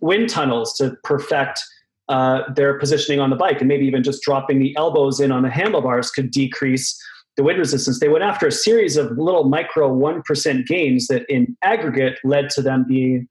wind 0.01 0.29
tunnels 0.29 0.73
to 0.77 0.95
perfect 1.03 1.61
uh, 2.09 2.41
their 2.53 2.77
positioning 2.79 3.19
on 3.19 3.29
the 3.29 3.35
bike, 3.35 3.59
and 3.59 3.67
maybe 3.67 3.85
even 3.85 4.03
just 4.03 4.23
dropping 4.23 4.59
the 4.59 4.75
elbows 4.77 5.19
in 5.19 5.31
on 5.31 5.43
the 5.43 5.49
handlebars 5.49 6.09
could 6.09 6.31
decrease 6.31 6.99
the 7.37 7.43
wind 7.43 7.59
resistance. 7.59 7.99
They 7.99 8.09
went 8.09 8.23
after 8.23 8.47
a 8.47 8.51
series 8.51 8.97
of 8.97 9.17
little 9.17 9.45
micro 9.45 9.89
1% 9.89 10.65
gains 10.65 11.07
that 11.07 11.25
in 11.29 11.55
aggregate 11.61 12.17
led 12.23 12.49
to 12.51 12.61
them 12.61 12.85
being, 12.87 13.27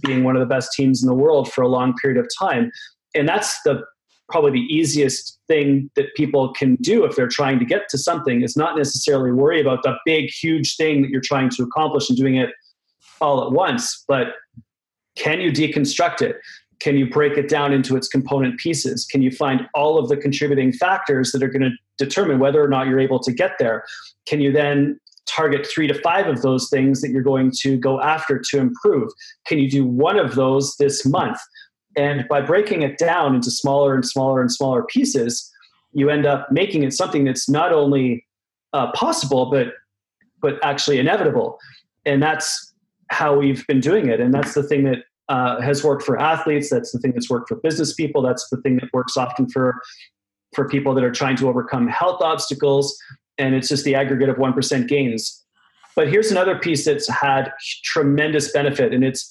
being 0.00 0.24
one 0.24 0.34
of 0.34 0.40
the 0.40 0.46
best 0.46 0.72
teams 0.72 1.02
in 1.02 1.08
the 1.08 1.14
world 1.14 1.52
for 1.52 1.62
a 1.62 1.68
long 1.68 1.94
period 2.00 2.18
of 2.18 2.28
time. 2.38 2.72
And 3.14 3.28
that's 3.28 3.60
the 3.62 3.84
probably 4.28 4.50
the 4.50 4.74
easiest 4.74 5.38
thing 5.46 5.90
that 5.94 6.06
people 6.16 6.52
can 6.54 6.76
do 6.76 7.04
if 7.04 7.14
they're 7.14 7.28
trying 7.28 7.58
to 7.58 7.64
get 7.64 7.88
to 7.90 7.98
something 7.98 8.42
is 8.42 8.56
not 8.56 8.76
necessarily 8.76 9.30
worry 9.30 9.60
about 9.60 9.82
the 9.82 9.94
big 10.06 10.30
huge 10.30 10.74
thing 10.76 11.02
that 11.02 11.10
you're 11.10 11.20
trying 11.20 11.50
to 11.50 11.62
accomplish 11.62 12.08
and 12.08 12.18
doing 12.18 12.36
it 12.36 12.50
all 13.20 13.44
at 13.44 13.52
once 13.52 14.02
but 14.08 14.28
can 15.16 15.40
you 15.40 15.50
deconstruct 15.50 16.22
it? 16.22 16.36
Can 16.80 16.96
you 16.96 17.08
break 17.08 17.38
it 17.38 17.48
down 17.48 17.72
into 17.72 17.96
its 17.96 18.08
component 18.08 18.58
pieces? 18.58 19.06
Can 19.06 19.22
you 19.22 19.30
find 19.30 19.68
all 19.74 19.98
of 19.98 20.08
the 20.08 20.16
contributing 20.16 20.72
factors 20.72 21.30
that 21.30 21.42
are 21.42 21.48
going 21.48 21.62
to 21.62 21.70
determine 21.96 22.40
whether 22.40 22.62
or 22.62 22.68
not 22.68 22.88
you're 22.88 22.98
able 22.98 23.20
to 23.20 23.32
get 23.32 23.52
there? 23.58 23.84
Can 24.26 24.40
you 24.40 24.50
then 24.50 24.98
target 25.28 25.66
three 25.66 25.86
to 25.86 25.94
five 25.94 26.26
of 26.26 26.42
those 26.42 26.68
things 26.68 27.00
that 27.00 27.10
you're 27.10 27.22
going 27.22 27.52
to 27.60 27.76
go 27.76 28.00
after 28.00 28.40
to 28.50 28.58
improve? 28.58 29.12
Can 29.46 29.58
you 29.58 29.70
do 29.70 29.86
one 29.86 30.18
of 30.18 30.34
those 30.34 30.76
this 30.76 31.06
month? 31.06 31.38
And 31.96 32.26
by 32.28 32.40
breaking 32.40 32.82
it 32.82 32.98
down 32.98 33.34
into 33.34 33.50
smaller 33.50 33.94
and 33.94 34.04
smaller 34.04 34.40
and 34.40 34.50
smaller 34.50 34.82
pieces, 34.84 35.48
you 35.92 36.10
end 36.10 36.26
up 36.26 36.50
making 36.50 36.82
it 36.82 36.92
something 36.92 37.24
that's 37.24 37.48
not 37.48 37.72
only 37.72 38.26
uh, 38.72 38.90
possible, 38.92 39.50
but 39.50 39.74
but 40.40 40.58
actually 40.64 40.98
inevitable. 40.98 41.58
And 42.04 42.20
that's 42.20 42.71
how 43.12 43.36
we've 43.36 43.66
been 43.66 43.80
doing 43.80 44.08
it. 44.08 44.20
And 44.20 44.32
that's 44.32 44.54
the 44.54 44.62
thing 44.62 44.84
that 44.84 44.98
uh, 45.28 45.60
has 45.60 45.84
worked 45.84 46.02
for 46.02 46.18
athletes. 46.18 46.70
That's 46.70 46.90
the 46.92 46.98
thing 46.98 47.12
that's 47.12 47.30
worked 47.30 47.48
for 47.48 47.56
business 47.56 47.94
people. 47.94 48.22
That's 48.22 48.48
the 48.50 48.60
thing 48.62 48.76
that 48.76 48.88
works 48.92 49.16
often 49.16 49.48
for 49.48 49.80
for 50.54 50.68
people 50.68 50.94
that 50.94 51.04
are 51.04 51.12
trying 51.12 51.36
to 51.36 51.48
overcome 51.48 51.88
health 51.88 52.20
obstacles. 52.20 52.96
And 53.38 53.54
it's 53.54 53.68
just 53.68 53.84
the 53.84 53.94
aggregate 53.94 54.28
of 54.28 54.38
one 54.38 54.52
percent 54.52 54.88
gains. 54.88 55.44
But 55.94 56.08
here's 56.08 56.30
another 56.30 56.58
piece 56.58 56.86
that's 56.86 57.08
had 57.08 57.52
tremendous 57.84 58.50
benefit, 58.52 58.92
and 58.92 59.04
it's 59.04 59.30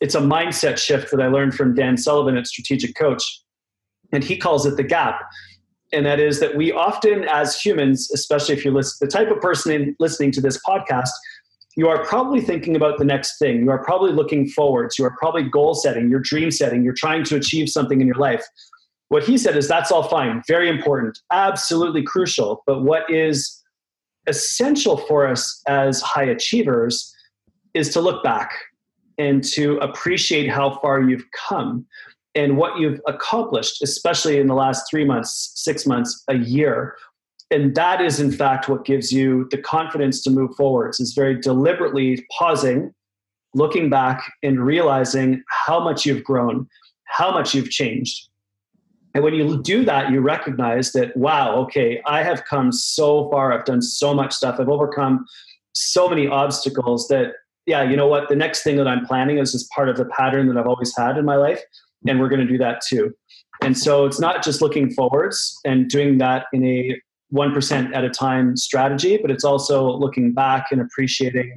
it's 0.00 0.14
a 0.14 0.20
mindset 0.20 0.78
shift 0.78 1.10
that 1.10 1.20
I 1.20 1.28
learned 1.28 1.54
from 1.54 1.74
Dan 1.74 1.96
Sullivan 1.96 2.36
at 2.36 2.46
Strategic 2.46 2.94
Coach. 2.96 3.24
And 4.12 4.24
he 4.24 4.36
calls 4.38 4.64
it 4.64 4.76
the 4.76 4.82
gap. 4.84 5.20
And 5.92 6.06
that 6.06 6.20
is 6.20 6.40
that 6.40 6.56
we 6.56 6.70
often, 6.72 7.24
as 7.24 7.60
humans, 7.60 8.10
especially 8.12 8.54
if 8.54 8.64
you're 8.64 8.74
the 8.74 9.06
type 9.10 9.30
of 9.30 9.40
person 9.40 9.96
listening 9.98 10.32
to 10.32 10.40
this 10.40 10.58
podcast, 10.66 11.10
you 11.78 11.88
are 11.88 12.04
probably 12.04 12.40
thinking 12.40 12.74
about 12.74 12.98
the 12.98 13.04
next 13.04 13.38
thing. 13.38 13.60
You 13.60 13.70
are 13.70 13.84
probably 13.84 14.10
looking 14.10 14.48
forwards. 14.48 14.98
You 14.98 15.04
are 15.04 15.14
probably 15.16 15.44
goal 15.44 15.74
setting, 15.74 16.10
you're 16.10 16.18
dream 16.18 16.50
setting, 16.50 16.82
you're 16.82 16.92
trying 16.92 17.22
to 17.22 17.36
achieve 17.36 17.68
something 17.68 18.00
in 18.00 18.06
your 18.08 18.16
life. 18.16 18.44
What 19.10 19.22
he 19.22 19.38
said 19.38 19.56
is 19.56 19.68
that's 19.68 19.92
all 19.92 20.02
fine, 20.02 20.42
very 20.48 20.68
important, 20.68 21.20
absolutely 21.30 22.02
crucial. 22.02 22.64
But 22.66 22.82
what 22.82 23.08
is 23.08 23.62
essential 24.26 24.96
for 24.96 25.24
us 25.28 25.62
as 25.68 26.00
high 26.00 26.24
achievers 26.24 27.14
is 27.74 27.92
to 27.92 28.00
look 28.00 28.24
back 28.24 28.50
and 29.16 29.44
to 29.52 29.78
appreciate 29.78 30.50
how 30.50 30.80
far 30.80 31.00
you've 31.00 31.26
come 31.48 31.86
and 32.34 32.56
what 32.56 32.80
you've 32.80 33.00
accomplished, 33.06 33.82
especially 33.84 34.40
in 34.40 34.48
the 34.48 34.54
last 34.54 34.90
three 34.90 35.04
months, 35.04 35.52
six 35.54 35.86
months, 35.86 36.24
a 36.26 36.38
year. 36.38 36.96
And 37.50 37.74
that 37.74 38.00
is, 38.00 38.20
in 38.20 38.30
fact, 38.30 38.68
what 38.68 38.84
gives 38.84 39.12
you 39.12 39.48
the 39.50 39.58
confidence 39.58 40.22
to 40.22 40.30
move 40.30 40.54
forwards, 40.56 41.00
is 41.00 41.14
very 41.14 41.40
deliberately 41.40 42.26
pausing, 42.36 42.94
looking 43.54 43.88
back, 43.88 44.32
and 44.42 44.64
realizing 44.64 45.42
how 45.48 45.80
much 45.80 46.04
you've 46.04 46.24
grown, 46.24 46.68
how 47.04 47.32
much 47.32 47.54
you've 47.54 47.70
changed. 47.70 48.28
And 49.14 49.24
when 49.24 49.34
you 49.34 49.62
do 49.62 49.84
that, 49.86 50.10
you 50.10 50.20
recognize 50.20 50.92
that, 50.92 51.16
wow, 51.16 51.56
okay, 51.56 52.02
I 52.06 52.22
have 52.22 52.44
come 52.44 52.70
so 52.70 53.30
far. 53.30 53.52
I've 53.52 53.64
done 53.64 53.80
so 53.80 54.12
much 54.12 54.34
stuff. 54.34 54.60
I've 54.60 54.68
overcome 54.68 55.24
so 55.72 56.08
many 56.08 56.26
obstacles 56.26 57.08
that 57.08 57.32
yeah, 57.68 57.82
you 57.82 57.96
know 57.96 58.06
what? 58.06 58.30
The 58.30 58.34
next 58.34 58.62
thing 58.62 58.76
that 58.76 58.88
I'm 58.88 59.04
planning 59.04 59.36
is 59.36 59.52
just 59.52 59.70
part 59.70 59.90
of 59.90 59.98
the 59.98 60.06
pattern 60.06 60.48
that 60.48 60.56
I've 60.56 60.66
always 60.66 60.96
had 60.96 61.18
in 61.18 61.26
my 61.26 61.36
life. 61.36 61.60
And 62.06 62.18
we're 62.18 62.30
going 62.30 62.40
to 62.40 62.46
do 62.46 62.56
that 62.56 62.80
too. 62.80 63.14
And 63.60 63.76
so 63.76 64.06
it's 64.06 64.18
not 64.18 64.42
just 64.42 64.62
looking 64.62 64.90
forwards 64.90 65.60
and 65.66 65.86
doing 65.90 66.16
that 66.16 66.46
in 66.54 66.64
a 66.64 66.98
1% 67.32 67.94
at 67.94 68.04
a 68.04 68.10
time 68.10 68.56
strategy, 68.56 69.18
but 69.20 69.30
it's 69.30 69.44
also 69.44 69.90
looking 69.90 70.32
back 70.32 70.66
and 70.70 70.80
appreciating 70.80 71.54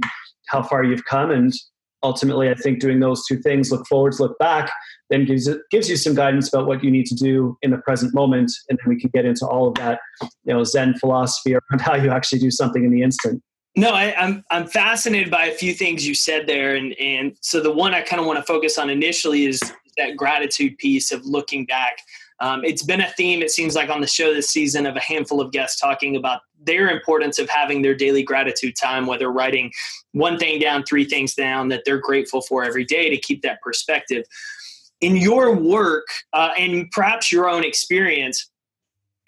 how 0.47 0.61
far 0.61 0.83
you've 0.83 1.05
come. 1.05 1.31
And 1.31 1.53
ultimately, 2.03 2.49
I 2.49 2.55
think 2.55 2.79
doing 2.79 2.99
those 2.99 3.25
two 3.25 3.37
things, 3.37 3.71
look 3.71 3.87
forwards, 3.87 4.19
look 4.19 4.37
back, 4.37 4.71
then 5.09 5.25
gives, 5.25 5.47
it, 5.47 5.61
gives 5.71 5.89
you 5.89 5.95
some 5.95 6.15
guidance 6.15 6.53
about 6.53 6.67
what 6.67 6.83
you 6.83 6.91
need 6.91 7.05
to 7.07 7.15
do 7.15 7.57
in 7.61 7.71
the 7.71 7.77
present 7.77 8.13
moment. 8.13 8.51
And 8.69 8.77
then 8.79 8.93
we 8.93 8.99
can 8.99 9.09
get 9.13 9.25
into 9.25 9.45
all 9.45 9.67
of 9.67 9.75
that, 9.75 9.99
you 10.21 10.53
know, 10.53 10.63
Zen 10.63 10.95
philosophy 10.95 11.53
around 11.53 11.81
how 11.81 11.95
you 11.95 12.11
actually 12.11 12.39
do 12.39 12.51
something 12.51 12.83
in 12.83 12.91
the 12.91 13.03
instant. 13.03 13.41
No, 13.75 13.91
I, 13.91 14.07
am 14.21 14.43
I'm, 14.49 14.63
I'm 14.63 14.67
fascinated 14.67 15.31
by 15.31 15.45
a 15.45 15.53
few 15.53 15.73
things 15.73 16.05
you 16.05 16.13
said 16.13 16.45
there, 16.45 16.75
and 16.75 16.93
and 16.99 17.37
so 17.39 17.61
the 17.61 17.71
one 17.71 17.93
I 17.93 18.01
kind 18.01 18.19
of 18.19 18.27
want 18.27 18.37
to 18.37 18.43
focus 18.43 18.77
on 18.77 18.89
initially 18.89 19.45
is 19.45 19.61
that 19.97 20.17
gratitude 20.17 20.77
piece 20.77 21.13
of 21.13 21.25
looking 21.25 21.65
back. 21.65 21.99
Um, 22.41 22.65
it's 22.65 22.81
been 22.81 23.01
a 23.01 23.09
theme, 23.11 23.43
it 23.43 23.51
seems 23.51 23.75
like, 23.75 23.89
on 23.89 24.01
the 24.01 24.07
show 24.07 24.33
this 24.33 24.49
season 24.49 24.87
of 24.87 24.95
a 24.95 24.99
handful 24.99 25.39
of 25.39 25.51
guests 25.51 25.79
talking 25.79 26.15
about 26.15 26.41
their 26.63 26.89
importance 26.89 27.37
of 27.37 27.47
having 27.47 27.83
their 27.83 27.93
daily 27.93 28.23
gratitude 28.23 28.75
time, 28.75 29.05
whether 29.05 29.31
writing 29.31 29.71
one 30.13 30.39
thing 30.39 30.59
down, 30.59 30.83
three 30.83 31.05
things 31.05 31.35
down 31.35 31.67
that 31.69 31.83
they're 31.85 31.99
grateful 31.99 32.41
for 32.41 32.63
every 32.63 32.83
day 32.83 33.09
to 33.09 33.17
keep 33.17 33.43
that 33.43 33.61
perspective. 33.61 34.25
In 35.01 35.15
your 35.15 35.55
work 35.55 36.07
uh, 36.33 36.49
and 36.57 36.89
perhaps 36.91 37.31
your 37.31 37.47
own 37.47 37.63
experience, 37.63 38.49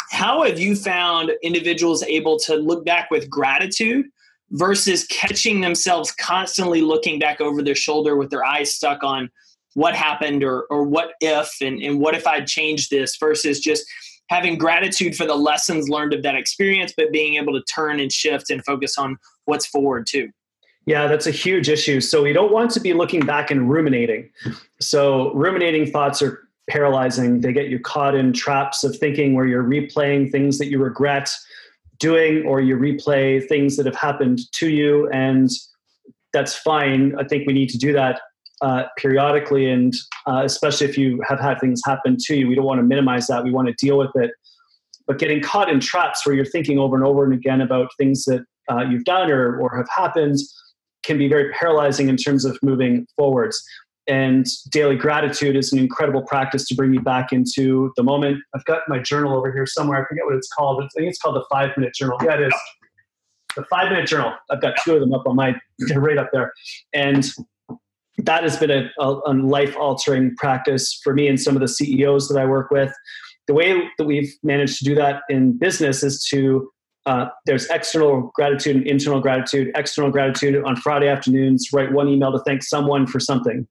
how 0.10 0.44
have 0.44 0.60
you 0.60 0.76
found 0.76 1.32
individuals 1.44 2.04
able 2.04 2.38
to 2.40 2.56
look 2.56 2.84
back 2.84 3.12
with 3.12 3.30
gratitude 3.30 4.08
versus 4.52 5.06
catching 5.08 5.62
themselves 5.62 6.12
constantly 6.14 6.82
looking 6.82 7.20
back 7.20 7.42
over 7.42 7.62
their 7.62 7.76
shoulder 7.76 8.16
with 8.16 8.32
their 8.32 8.44
eyes 8.44 8.76
stuck 8.76 9.04
on 9.04 9.30
what 9.76 9.96
happened 9.96 10.44
or, 10.44 10.64
or 10.70 10.84
what 10.84 11.14
if 11.22 11.52
and, 11.62 11.82
and 11.82 12.00
what 12.00 12.16
if 12.16 12.28
I'd 12.28 12.48
changed 12.48 12.90
this 12.90 13.18
versus 13.18 13.60
just 13.60 13.86
having 14.30 14.58
gratitude 14.58 15.16
for 15.16 15.26
the 15.26 15.36
lessons 15.36 15.90
learned 15.90 16.14
of 16.14 16.24
that 16.24 16.36
experience, 16.36 16.94
but 16.96 17.12
being 17.12 17.36
able 17.36 17.54
to 17.54 17.64
turn 17.64 18.00
and 18.00 18.12
shift 18.12 18.50
and 18.50 18.64
focus 18.66 18.98
on 18.98 19.18
what's 19.46 19.66
forward 19.66 20.08
too. 20.08 20.30
Yeah, 20.86 21.08
that's 21.08 21.28
a 21.28 21.32
huge 21.32 21.70
issue. 21.70 22.02
So 22.02 22.24
we 22.24 22.34
don't 22.34 22.52
want 22.52 22.72
to 22.72 22.80
be 22.80 22.94
looking 22.94 23.26
back 23.26 23.52
and 23.52 23.70
ruminating. 23.70 24.30
So 24.80 25.34
ruminating 25.34 25.92
thoughts 25.92 26.22
are 26.22 26.48
paralyzing. 26.70 27.42
They 27.42 27.54
get 27.54 27.68
you 27.68 27.80
caught 27.80 28.16
in 28.16 28.34
traps 28.34 28.84
of 28.84 28.98
thinking 28.98 29.34
where 29.34 29.46
you're 29.46 29.64
replaying 29.64 30.32
things 30.32 30.58
that 30.58 30.68
you 30.68 30.80
regret 30.80 31.30
doing 32.00 32.46
or 32.46 32.60
you 32.60 32.76
replay 32.76 33.48
things 33.48 33.78
that 33.78 33.86
have 33.86 33.96
happened 33.96 34.40
to 34.52 34.68
you 34.68 35.10
and 35.12 35.50
that's 36.34 36.54
fine 36.54 37.16
i 37.18 37.24
think 37.24 37.48
we 37.48 37.54
need 37.54 37.70
to 37.70 37.78
do 37.78 37.94
that 37.94 38.20
uh, 38.62 38.84
periodically 38.98 39.70
and 39.70 39.94
uh, 40.28 40.42
especially 40.46 40.88
if 40.88 40.98
you 40.98 41.22
have 41.28 41.40
had 41.40 41.60
things 41.60 41.82
happen 41.86 42.16
to 42.20 42.36
you 42.36 42.48
we 42.48 42.56
don't 42.56 42.66
want 42.66 42.80
to 42.80 42.84
minimize 42.84 43.28
that 43.28 43.44
we 43.44 43.52
want 43.52 43.68
to 43.68 43.74
deal 43.86 43.98
with 43.98 44.12
it 44.16 44.32
but 45.08 45.20
getting 45.20 45.42
caught 45.42 45.70
in 45.70 45.80
traps 45.80 46.26
where 46.26 46.34
you're 46.36 46.46
thinking 46.46 46.80
over 46.80 46.96
and 46.96 47.06
over 47.06 47.26
and 47.26 47.34
again 47.34 47.62
about 47.62 47.90
things 47.98 48.24
that 48.26 48.46
uh, 48.72 48.82
you've 48.90 49.04
done 49.04 49.30
or, 49.30 49.60
or 49.60 49.76
have 49.76 49.88
happened 49.94 50.38
can 51.04 51.18
be 51.18 51.28
very 51.28 51.52
paralyzing 51.52 52.08
in 52.08 52.16
terms 52.16 52.46
of 52.46 52.58
moving 52.64 53.06
forwards 53.18 53.62
and 54.08 54.46
daily 54.70 54.98
gratitude 54.98 55.56
is 55.56 55.72
an 55.72 55.80
incredible 55.80 56.24
practice 56.24 56.68
to 56.68 56.76
bring 56.76 56.94
you 56.94 57.00
back 57.00 57.32
into 57.32 57.94
the 57.96 58.04
moment. 58.04 58.38
I've 58.54 58.66
got 58.66 58.82
my 58.88 59.00
journal 59.00 59.38
over 59.38 59.52
here 59.52 59.66
somewhere. 59.66 60.04
I 60.04 60.08
forget 60.08 60.26
what 60.26 60.36
it's 60.36 60.50
called. 60.50 60.84
I 60.84 60.88
think 60.96 61.10
it's 61.10 61.20
called 61.20 61.36
the 61.36 61.46
five 61.50 61.70
minute 61.78 61.94
journal. 61.94 62.18
Yeah, 62.24 62.36
it 62.36 62.48
is. 62.48 62.54
The 63.56 63.64
five 63.70 63.90
minute 63.90 64.08
journal. 64.08 64.34
I've 64.50 64.62
got 64.62 64.74
two 64.84 64.96
of 64.96 65.00
them 65.00 65.14
up 65.14 65.26
on 65.26 65.36
my 65.36 65.56
right 65.96 66.18
up 66.18 66.30
there. 66.34 66.52
And 66.94 67.26
that 68.20 68.44
has 68.44 68.58
been 68.58 68.72
a, 68.72 68.90
a, 69.00 69.20
a 69.28 69.34
life 69.34 69.76
altering 69.78 70.36
practice 70.36 71.00
for 71.04 71.14
me 71.14 71.28
and 71.28 71.40
some 71.40 71.56
of 71.56 71.62
the 71.62 71.68
CEOs 71.68 72.28
that 72.30 72.40
I 72.40 72.46
work 72.46 72.72
with. 72.72 72.94
The 73.48 73.54
way 73.54 73.90
that 73.98 74.06
we've 74.06 74.32
managed 74.44 74.80
to 74.80 74.86
do 74.86 74.96
that 74.96 75.24
in 75.30 75.58
business 75.58 76.04
is 76.04 76.24
to 76.30 76.70
uh, 77.06 77.26
there's 77.46 77.66
external 77.70 78.32
gratitude 78.34 78.78
and 78.78 78.88
internal 78.88 79.20
gratitude. 79.20 79.72
External 79.76 80.10
gratitude 80.10 80.64
on 80.64 80.76
Friday 80.78 81.08
afternoons, 81.08 81.70
write 81.74 81.92
one 81.92 82.08
email 82.08 82.32
to 82.32 82.40
thank 82.40 82.64
someone 82.64 83.06
for 83.06 83.20
something. 83.20 83.68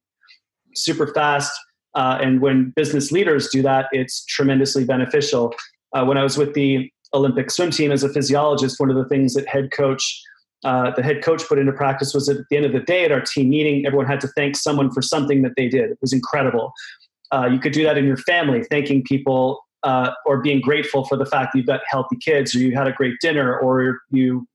Super 0.75 1.07
fast. 1.13 1.51
Uh, 1.95 2.17
and 2.21 2.41
when 2.41 2.71
business 2.75 3.11
leaders 3.11 3.49
do 3.49 3.61
that, 3.61 3.87
it's 3.91 4.25
tremendously 4.25 4.83
beneficial. 4.83 5.53
Uh, 5.93 6.05
when 6.05 6.17
I 6.17 6.23
was 6.23 6.37
with 6.37 6.53
the 6.53 6.91
Olympic 7.13 7.51
swim 7.51 7.71
team 7.71 7.91
as 7.91 8.03
a 8.03 8.09
physiologist, 8.09 8.79
one 8.79 8.89
of 8.89 8.95
the 8.95 9.07
things 9.07 9.33
that 9.35 9.47
head 9.47 9.71
coach, 9.71 10.21
uh, 10.63 10.91
the 10.95 11.03
head 11.03 11.23
coach 11.23 11.47
put 11.47 11.59
into 11.59 11.73
practice 11.73 12.13
was 12.13 12.29
at 12.29 12.37
the 12.49 12.57
end 12.57 12.65
of 12.65 12.71
the 12.71 12.79
day 12.79 13.03
at 13.03 13.11
our 13.11 13.21
team 13.21 13.49
meeting, 13.49 13.85
everyone 13.85 14.07
had 14.07 14.21
to 14.21 14.27
thank 14.29 14.55
someone 14.55 14.91
for 14.91 15.01
something 15.01 15.41
that 15.41 15.53
they 15.57 15.67
did. 15.67 15.91
It 15.91 15.97
was 16.01 16.13
incredible. 16.13 16.73
Uh, 17.31 17.47
you 17.47 17.59
could 17.59 17.73
do 17.73 17.83
that 17.83 17.97
in 17.97 18.05
your 18.05 18.17
family, 18.17 18.63
thanking 18.63 19.03
people 19.03 19.61
uh, 19.83 20.11
or 20.25 20.41
being 20.41 20.61
grateful 20.61 21.03
for 21.05 21.17
the 21.17 21.25
fact 21.25 21.51
that 21.51 21.57
you've 21.57 21.67
got 21.67 21.81
healthy 21.87 22.15
kids 22.17 22.55
or 22.55 22.59
you 22.59 22.73
had 22.73 22.87
a 22.87 22.93
great 22.93 23.15
dinner 23.21 23.57
or 23.57 23.99
you, 24.11 24.47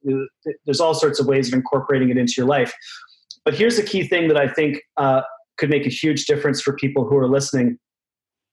there's 0.65 0.81
all 0.81 0.95
sorts 0.95 1.21
of 1.21 1.27
ways 1.27 1.49
of 1.49 1.55
incorporating 1.55 2.09
it 2.09 2.17
into 2.17 2.35
your 2.37 2.47
life. 2.47 2.73
But 3.45 3.55
here's 3.55 3.77
the 3.77 3.83
key 3.83 4.07
thing 4.07 4.29
that 4.29 4.37
I 4.37 4.49
think 4.49 4.81
uh, 4.97 5.23
could 5.59 5.71
make 5.71 5.87
a 5.87 5.91
huge 5.91 6.25
difference 6.25 6.63
for 6.63 6.75
people 6.75 7.07
who 7.07 7.17
are 7.17 7.29
listening. 7.29 7.79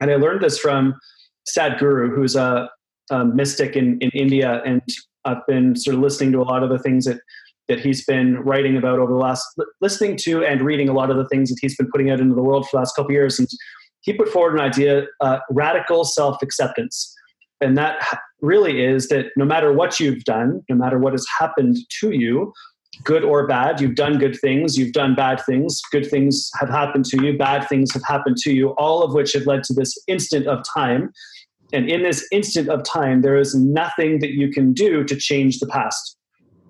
And 0.01 0.11
I 0.11 0.15
learned 0.15 0.41
this 0.41 0.57
from 0.57 0.95
Sadhguru, 1.47 2.13
who's 2.13 2.35
a, 2.35 2.69
a 3.09 3.23
mystic 3.23 3.75
in, 3.75 3.97
in 4.01 4.09
India. 4.09 4.61
And 4.65 4.81
I've 5.23 5.45
been 5.47 5.75
sort 5.75 5.95
of 5.95 6.01
listening 6.01 6.31
to 6.33 6.41
a 6.41 6.43
lot 6.43 6.63
of 6.63 6.69
the 6.69 6.79
things 6.79 7.05
that 7.05 7.21
that 7.67 7.79
he's 7.79 8.05
been 8.05 8.37
writing 8.41 8.77
about 8.77 8.99
over 8.99 9.11
the 9.11 9.17
last 9.17 9.45
listening 9.81 10.15
to 10.17 10.45
and 10.45 10.61
reading 10.61 10.87
a 10.87 10.93
lot 10.93 11.09
of 11.09 11.17
the 11.17 11.27
things 11.27 11.49
that 11.49 11.57
he's 11.61 11.75
been 11.75 11.89
putting 11.91 12.09
out 12.09 12.19
into 12.19 12.35
the 12.35 12.43
world 12.43 12.65
for 12.65 12.77
the 12.77 12.79
last 12.79 12.95
couple 12.95 13.11
years 13.11 13.39
and 13.39 13.47
he 14.05 14.13
put 14.13 14.29
forward 14.29 14.53
an 14.53 14.61
idea 14.61 15.07
uh, 15.19 15.39
radical 15.49 16.05
self 16.05 16.41
acceptance. 16.41 17.13
And 17.59 17.77
that 17.77 17.95
really 18.41 18.83
is 18.85 19.07
that 19.07 19.27
no 19.35 19.45
matter 19.45 19.73
what 19.73 19.99
you've 19.99 20.23
done, 20.23 20.61
no 20.69 20.75
matter 20.75 20.99
what 20.99 21.13
has 21.13 21.25
happened 21.39 21.77
to 22.01 22.11
you, 22.11 22.53
good 23.03 23.23
or 23.23 23.47
bad, 23.47 23.81
you've 23.81 23.95
done 23.95 24.17
good 24.19 24.37
things, 24.39 24.77
you've 24.77 24.93
done 24.93 25.15
bad 25.15 25.41
things, 25.45 25.81
good 25.91 26.09
things 26.09 26.49
have 26.59 26.69
happened 26.69 27.05
to 27.05 27.23
you, 27.23 27.37
bad 27.37 27.67
things 27.67 27.93
have 27.93 28.03
happened 28.05 28.37
to 28.37 28.53
you, 28.53 28.69
all 28.71 29.03
of 29.03 29.13
which 29.13 29.33
have 29.33 29.47
led 29.47 29.63
to 29.63 29.73
this 29.73 29.97
instant 30.07 30.47
of 30.47 30.63
time. 30.73 31.11
And 31.73 31.89
in 31.89 32.03
this 32.03 32.25
instant 32.31 32.69
of 32.69 32.83
time, 32.83 33.21
there 33.21 33.37
is 33.37 33.55
nothing 33.55 34.19
that 34.19 34.31
you 34.31 34.51
can 34.51 34.71
do 34.71 35.03
to 35.03 35.15
change 35.15 35.59
the 35.59 35.67
past. 35.67 36.14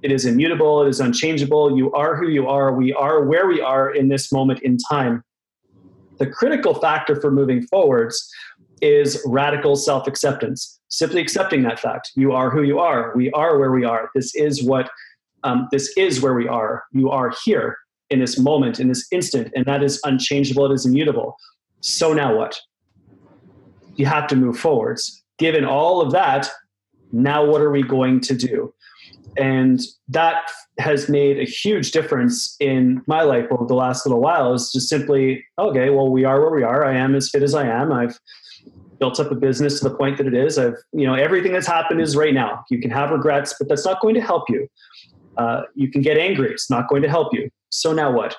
It 0.06 0.12
is 0.12 0.24
immutable, 0.24 0.84
it 0.84 0.88
is 0.88 1.00
unchangeable. 1.00 1.76
You 1.76 1.92
are 1.94 2.16
who 2.16 2.30
you 2.30 2.48
are. 2.48 2.72
We 2.72 2.94
are 2.94 3.26
where 3.26 3.48
we 3.48 3.60
are 3.60 3.90
in 3.90 4.08
this 4.08 4.32
moment 4.32 4.60
in 4.62 4.78
time. 4.78 5.24
The 6.20 6.28
critical 6.28 6.76
factor 6.76 7.20
for 7.20 7.32
moving 7.32 7.64
forwards 7.64 8.32
is 8.84 9.20
radical 9.26 9.76
self 9.76 10.06
acceptance. 10.06 10.80
Simply 10.90 11.22
accepting 11.22 11.64
that 11.64 11.80
fact. 11.80 12.12
You 12.16 12.34
are 12.34 12.52
who 12.52 12.62
you 12.62 12.78
are. 12.78 13.14
We 13.16 13.32
are 13.32 13.58
where 13.58 13.72
we 13.72 13.84
are. 13.84 14.12
This 14.14 14.36
is 14.36 14.64
what, 14.64 14.92
um, 15.44 15.68
this 15.72 15.92
is 15.98 16.22
where 16.22 16.36
we 16.36 16.48
are. 16.48 16.84
You 16.92 17.10
are 17.10 17.34
here 17.44 17.76
in 18.12 18.20
this 18.20 18.38
moment, 18.38 18.80
in 18.80 18.90
this 18.90 19.08
instant, 19.12 19.52
and 19.56 19.66
that 19.66 19.82
is 19.82 20.00
unchangeable. 20.04 20.70
It 20.70 20.76
is 20.76 20.86
immutable. 20.86 21.36
So 21.82 22.14
now 22.14 22.38
what? 22.38 22.62
You 23.96 24.06
have 24.06 24.28
to 24.28 24.36
move 24.36 24.60
forwards. 24.60 25.24
Given 25.40 25.66
all 25.66 26.00
of 26.00 26.12
that, 26.12 26.48
now 27.12 27.44
what 27.44 27.62
are 27.62 27.72
we 27.72 27.82
going 27.82 28.20
to 28.22 28.36
do? 28.36 28.72
And 29.38 29.82
that 30.08 30.50
has 30.80 31.10
made 31.10 31.40
a 31.40 31.46
huge 31.46 31.92
difference 31.92 32.56
in 32.60 33.02
my 33.08 33.22
life 33.22 33.48
over 33.52 33.66
the 33.66 33.74
last 33.74 34.06
little 34.06 34.22
while 34.22 34.54
is 34.54 34.72
just 34.72 34.88
simply, 34.88 35.44
okay, 35.60 35.90
well, 35.90 36.10
we 36.10 36.24
are 36.26 36.40
where 36.42 36.52
we 36.52 36.64
are. 36.64 36.86
I 36.86 36.96
am 36.96 37.16
as 37.16 37.30
fit 37.30 37.44
as 37.44 37.54
I 37.54 37.66
am. 37.68 37.92
I've 37.92 38.18
built 39.00 39.20
up 39.20 39.32
a 39.32 39.36
business 39.36 39.80
to 39.80 39.90
the 39.90 39.96
point 39.96 40.18
that 40.18 40.28
it 40.28 40.34
is. 40.34 40.58
I've, 40.58 40.76
you 40.94 41.06
know, 41.06 41.16
everything 41.16 41.52
that's 41.52 41.68
happened 41.68 42.02
is 42.02 42.16
right 42.16 42.34
now. 42.34 42.64
You 42.70 42.80
can 42.80 42.92
have 42.92 43.12
regrets, 43.12 43.56
but 43.60 43.68
that's 43.68 43.86
not 43.86 44.02
going 44.02 44.16
to 44.16 44.22
help 44.22 44.50
you. 44.50 44.68
Uh, 45.38 45.64
you 45.76 45.92
can 45.92 46.02
get 46.02 46.18
angry. 46.18 46.52
It's 46.52 46.70
not 46.70 46.88
going 46.88 47.02
to 47.02 47.10
help 47.10 47.34
you. 47.34 47.50
So 47.70 47.92
now 47.92 48.12
what? 48.12 48.36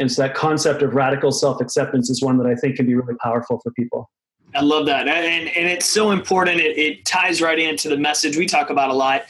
And 0.00 0.10
so 0.10 0.22
that 0.22 0.34
concept 0.34 0.82
of 0.82 0.94
radical 0.94 1.32
self 1.32 1.60
acceptance 1.60 2.08
is 2.08 2.22
one 2.22 2.38
that 2.38 2.46
I 2.46 2.54
think 2.54 2.76
can 2.76 2.86
be 2.86 2.94
really 2.94 3.16
powerful 3.22 3.60
for 3.62 3.72
people. 3.72 4.10
I 4.54 4.62
love 4.62 4.86
that. 4.86 5.08
And, 5.08 5.48
and 5.48 5.68
it's 5.68 5.86
so 5.86 6.10
important. 6.10 6.60
It, 6.60 6.78
it 6.78 7.04
ties 7.04 7.42
right 7.42 7.58
into 7.58 7.88
the 7.88 7.96
message 7.96 8.36
we 8.36 8.46
talk 8.46 8.70
about 8.70 8.90
a 8.90 8.94
lot. 8.94 9.22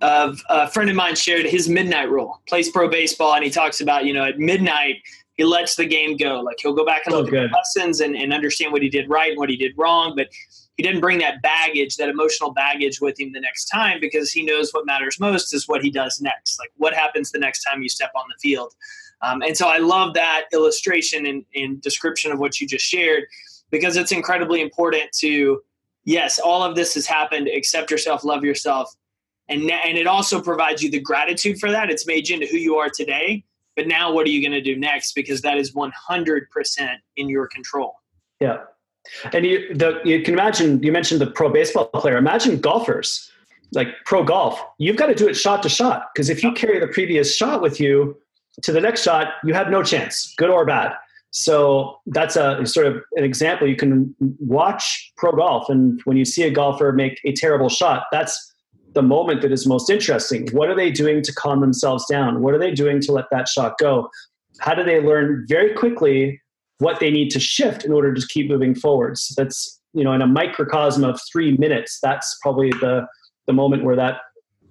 Of 0.00 0.40
a 0.48 0.68
friend 0.68 0.88
of 0.90 0.96
mine 0.96 1.14
shared 1.14 1.46
his 1.46 1.68
midnight 1.68 2.10
rule, 2.10 2.40
plays 2.48 2.70
pro 2.70 2.88
baseball, 2.88 3.34
and 3.34 3.44
he 3.44 3.50
talks 3.50 3.80
about, 3.80 4.04
you 4.04 4.14
know, 4.14 4.24
at 4.24 4.38
midnight, 4.38 4.96
he 5.34 5.44
lets 5.44 5.76
the 5.76 5.84
game 5.84 6.16
go. 6.16 6.40
Like 6.40 6.56
he'll 6.60 6.74
go 6.74 6.84
back 6.84 7.02
and 7.06 7.14
look 7.14 7.26
at 7.28 7.32
the 7.32 7.48
lessons 7.54 8.00
and, 8.00 8.16
and 8.16 8.32
understand 8.32 8.72
what 8.72 8.82
he 8.82 8.88
did 8.88 9.08
right 9.08 9.30
and 9.30 9.38
what 9.38 9.50
he 9.50 9.56
did 9.56 9.72
wrong. 9.76 10.14
But 10.16 10.28
he 10.76 10.82
didn't 10.82 11.00
bring 11.00 11.18
that 11.18 11.42
baggage, 11.42 11.96
that 11.96 12.08
emotional 12.08 12.52
baggage 12.52 13.00
with 13.00 13.20
him 13.20 13.32
the 13.32 13.40
next 13.40 13.66
time 13.66 14.00
because 14.00 14.32
he 14.32 14.42
knows 14.42 14.72
what 14.72 14.86
matters 14.86 15.20
most 15.20 15.54
is 15.54 15.68
what 15.68 15.82
he 15.82 15.90
does 15.90 16.20
next. 16.20 16.58
Like 16.58 16.70
what 16.76 16.94
happens 16.94 17.30
the 17.30 17.38
next 17.38 17.62
time 17.62 17.82
you 17.82 17.88
step 17.88 18.10
on 18.16 18.24
the 18.28 18.40
field. 18.40 18.72
Um, 19.20 19.42
and 19.42 19.56
so 19.56 19.68
I 19.68 19.78
love 19.78 20.14
that 20.14 20.46
illustration 20.52 21.26
and, 21.26 21.44
and 21.54 21.80
description 21.80 22.32
of 22.32 22.38
what 22.38 22.60
you 22.60 22.66
just 22.66 22.84
shared 22.84 23.24
because 23.72 23.96
it's 23.96 24.12
incredibly 24.12 24.60
important 24.60 25.10
to 25.12 25.60
yes 26.04 26.38
all 26.38 26.62
of 26.62 26.76
this 26.76 26.94
has 26.94 27.06
happened 27.06 27.48
accept 27.48 27.90
yourself 27.90 28.22
love 28.22 28.44
yourself. 28.44 28.94
And 29.48 29.68
and 29.68 29.98
it 29.98 30.06
also 30.06 30.40
provides 30.40 30.82
you 30.82 30.90
the 30.90 31.00
gratitude 31.00 31.58
for 31.58 31.70
that. 31.72 31.90
It's 31.90 32.06
made 32.06 32.28
you 32.28 32.36
into 32.36 32.46
who 32.46 32.58
you 32.58 32.76
are 32.76 32.88
today. 32.88 33.44
But 33.74 33.88
now 33.88 34.12
what 34.12 34.26
are 34.26 34.30
you 34.30 34.40
going 34.40 34.52
to 34.52 34.60
do 34.62 34.78
next? 34.78 35.14
Because 35.14 35.40
that 35.42 35.56
is 35.56 35.72
100% 35.72 35.90
in 37.16 37.28
your 37.28 37.48
control. 37.48 37.94
Yeah. 38.38 38.58
And 39.32 39.44
you 39.44 39.74
the, 39.74 40.00
you 40.04 40.22
can 40.22 40.34
imagine 40.34 40.80
you 40.82 40.92
mentioned 40.92 41.20
the 41.20 41.26
pro 41.26 41.50
baseball 41.50 41.86
player. 41.86 42.16
Imagine 42.16 42.60
golfers 42.60 43.30
like 43.72 43.88
pro 44.04 44.22
golf. 44.22 44.62
You've 44.78 44.96
got 44.96 45.06
to 45.06 45.14
do 45.14 45.28
it 45.28 45.34
shot 45.34 45.62
to 45.64 45.68
shot 45.68 46.10
because 46.14 46.30
if 46.30 46.44
you 46.44 46.52
carry 46.52 46.78
the 46.78 46.86
previous 46.86 47.34
shot 47.34 47.60
with 47.60 47.80
you 47.80 48.16
to 48.60 48.72
the 48.72 48.80
next 48.80 49.02
shot 49.02 49.34
you 49.44 49.54
have 49.54 49.70
no 49.70 49.82
chance 49.82 50.34
good 50.36 50.50
or 50.50 50.64
bad 50.64 50.92
so 51.32 51.98
that's 52.06 52.36
a 52.36 52.64
sort 52.66 52.86
of 52.86 53.02
an 53.12 53.24
example. 53.24 53.66
You 53.66 53.74
can 53.74 54.14
watch 54.38 55.12
pro 55.16 55.32
golf, 55.32 55.68
and 55.70 55.98
when 56.04 56.18
you 56.18 56.26
see 56.26 56.42
a 56.42 56.50
golfer 56.50 56.92
make 56.92 57.20
a 57.24 57.32
terrible 57.32 57.70
shot, 57.70 58.04
that's 58.12 58.52
the 58.92 59.02
moment 59.02 59.40
that 59.40 59.50
is 59.50 59.66
most 59.66 59.88
interesting. 59.88 60.46
What 60.52 60.68
are 60.68 60.74
they 60.74 60.90
doing 60.90 61.22
to 61.22 61.32
calm 61.32 61.62
themselves 61.62 62.04
down? 62.06 62.42
What 62.42 62.52
are 62.52 62.58
they 62.58 62.70
doing 62.70 63.00
to 63.00 63.12
let 63.12 63.24
that 63.30 63.48
shot 63.48 63.78
go? 63.78 64.10
How 64.60 64.74
do 64.74 64.84
they 64.84 65.00
learn 65.00 65.46
very 65.48 65.72
quickly 65.72 66.38
what 66.78 67.00
they 67.00 67.10
need 67.10 67.30
to 67.30 67.40
shift 67.40 67.82
in 67.82 67.92
order 67.92 68.12
to 68.12 68.26
keep 68.28 68.50
moving 68.50 68.74
forwards? 68.74 69.32
That's 69.34 69.80
you 69.94 70.04
know 70.04 70.12
in 70.12 70.20
a 70.20 70.26
microcosm 70.26 71.02
of 71.02 71.18
three 71.32 71.56
minutes. 71.56 71.98
That's 72.02 72.38
probably 72.42 72.70
the 72.72 73.06
the 73.46 73.54
moment 73.54 73.84
where 73.84 73.96
that 73.96 74.18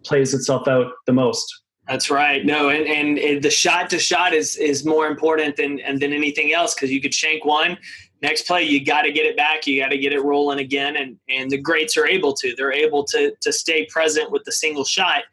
plays 0.06 0.32
itself 0.36 0.68
out 0.68 0.92
the 1.08 1.14
most. 1.14 1.52
That's 1.92 2.10
right. 2.10 2.46
No, 2.46 2.70
and, 2.70 2.88
and, 3.20 3.44
the 3.44 3.50
shot 3.50 3.90
to 3.90 4.00
shot 4.00 4.34
is 4.34 4.56
is 4.56 4.86
more 4.86 5.08
important 5.08 5.58
than 5.58 5.82
and 5.82 6.00
than 6.00 6.14
anything 6.14 6.54
else 6.54 6.74
because 6.74 6.90
you 6.90 7.02
could 7.02 7.14
shank 7.14 7.44
one. 7.44 7.78
Next 8.22 8.48
play, 8.48 8.64
you 8.64 8.86
got 8.86 9.02
to 9.02 9.12
get 9.12 9.26
it 9.26 9.36
back. 9.36 9.68
You 9.68 9.82
got 9.82 9.90
to 9.90 9.98
get 9.98 10.14
it 10.14 10.24
rolling 10.24 10.60
again, 10.60 10.96
and 10.96 11.18
and 11.28 11.52
the 11.52 11.58
greats 11.58 11.98
are 11.98 12.08
able 12.08 12.32
to. 12.36 12.56
They're 12.56 12.72
able 12.72 13.04
to 13.08 13.34
to 13.42 13.52
stay 13.52 13.88
present 13.88 14.32
with 14.32 14.46
the 14.46 14.54
single 14.54 14.86
shot 14.86 15.24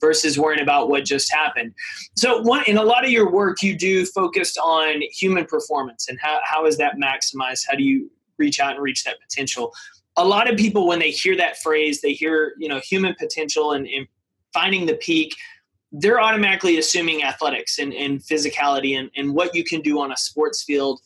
versus 0.00 0.38
worrying 0.38 0.62
about 0.62 0.88
what 0.88 1.04
just 1.04 1.30
happened. 1.30 1.74
So, 2.16 2.40
one 2.40 2.64
in 2.66 2.78
a 2.78 2.82
lot 2.82 3.04
of 3.04 3.10
your 3.10 3.30
work, 3.30 3.62
you 3.62 3.76
do 3.76 4.06
focused 4.06 4.56
on 4.56 5.02
human 5.12 5.44
performance 5.44 6.08
and 6.08 6.18
how 6.18 6.40
how 6.44 6.64
is 6.64 6.78
that 6.78 6.94
maximized? 6.96 7.64
How 7.68 7.76
do 7.76 7.82
you 7.82 8.10
reach 8.38 8.58
out 8.58 8.72
and 8.72 8.82
reach 8.82 9.04
that 9.04 9.16
potential? 9.20 9.70
A 10.16 10.24
lot 10.24 10.50
of 10.50 10.56
people, 10.56 10.86
when 10.86 10.98
they 10.98 11.10
hear 11.10 11.36
that 11.36 11.58
phrase, 11.58 12.00
they 12.00 12.14
hear 12.14 12.54
you 12.56 12.70
know 12.70 12.80
human 12.80 13.14
potential 13.18 13.72
and, 13.72 13.86
and 13.86 14.06
finding 14.54 14.86
the 14.86 14.94
peak 14.94 15.36
they're 15.98 16.20
automatically 16.20 16.78
assuming 16.78 17.22
athletics 17.22 17.78
and, 17.78 17.92
and 17.94 18.20
physicality 18.20 18.98
and, 18.98 19.10
and 19.16 19.34
what 19.34 19.54
you 19.54 19.64
can 19.64 19.80
do 19.80 20.00
on 20.00 20.12
a 20.12 20.16
sports 20.16 20.62
field 20.62 21.00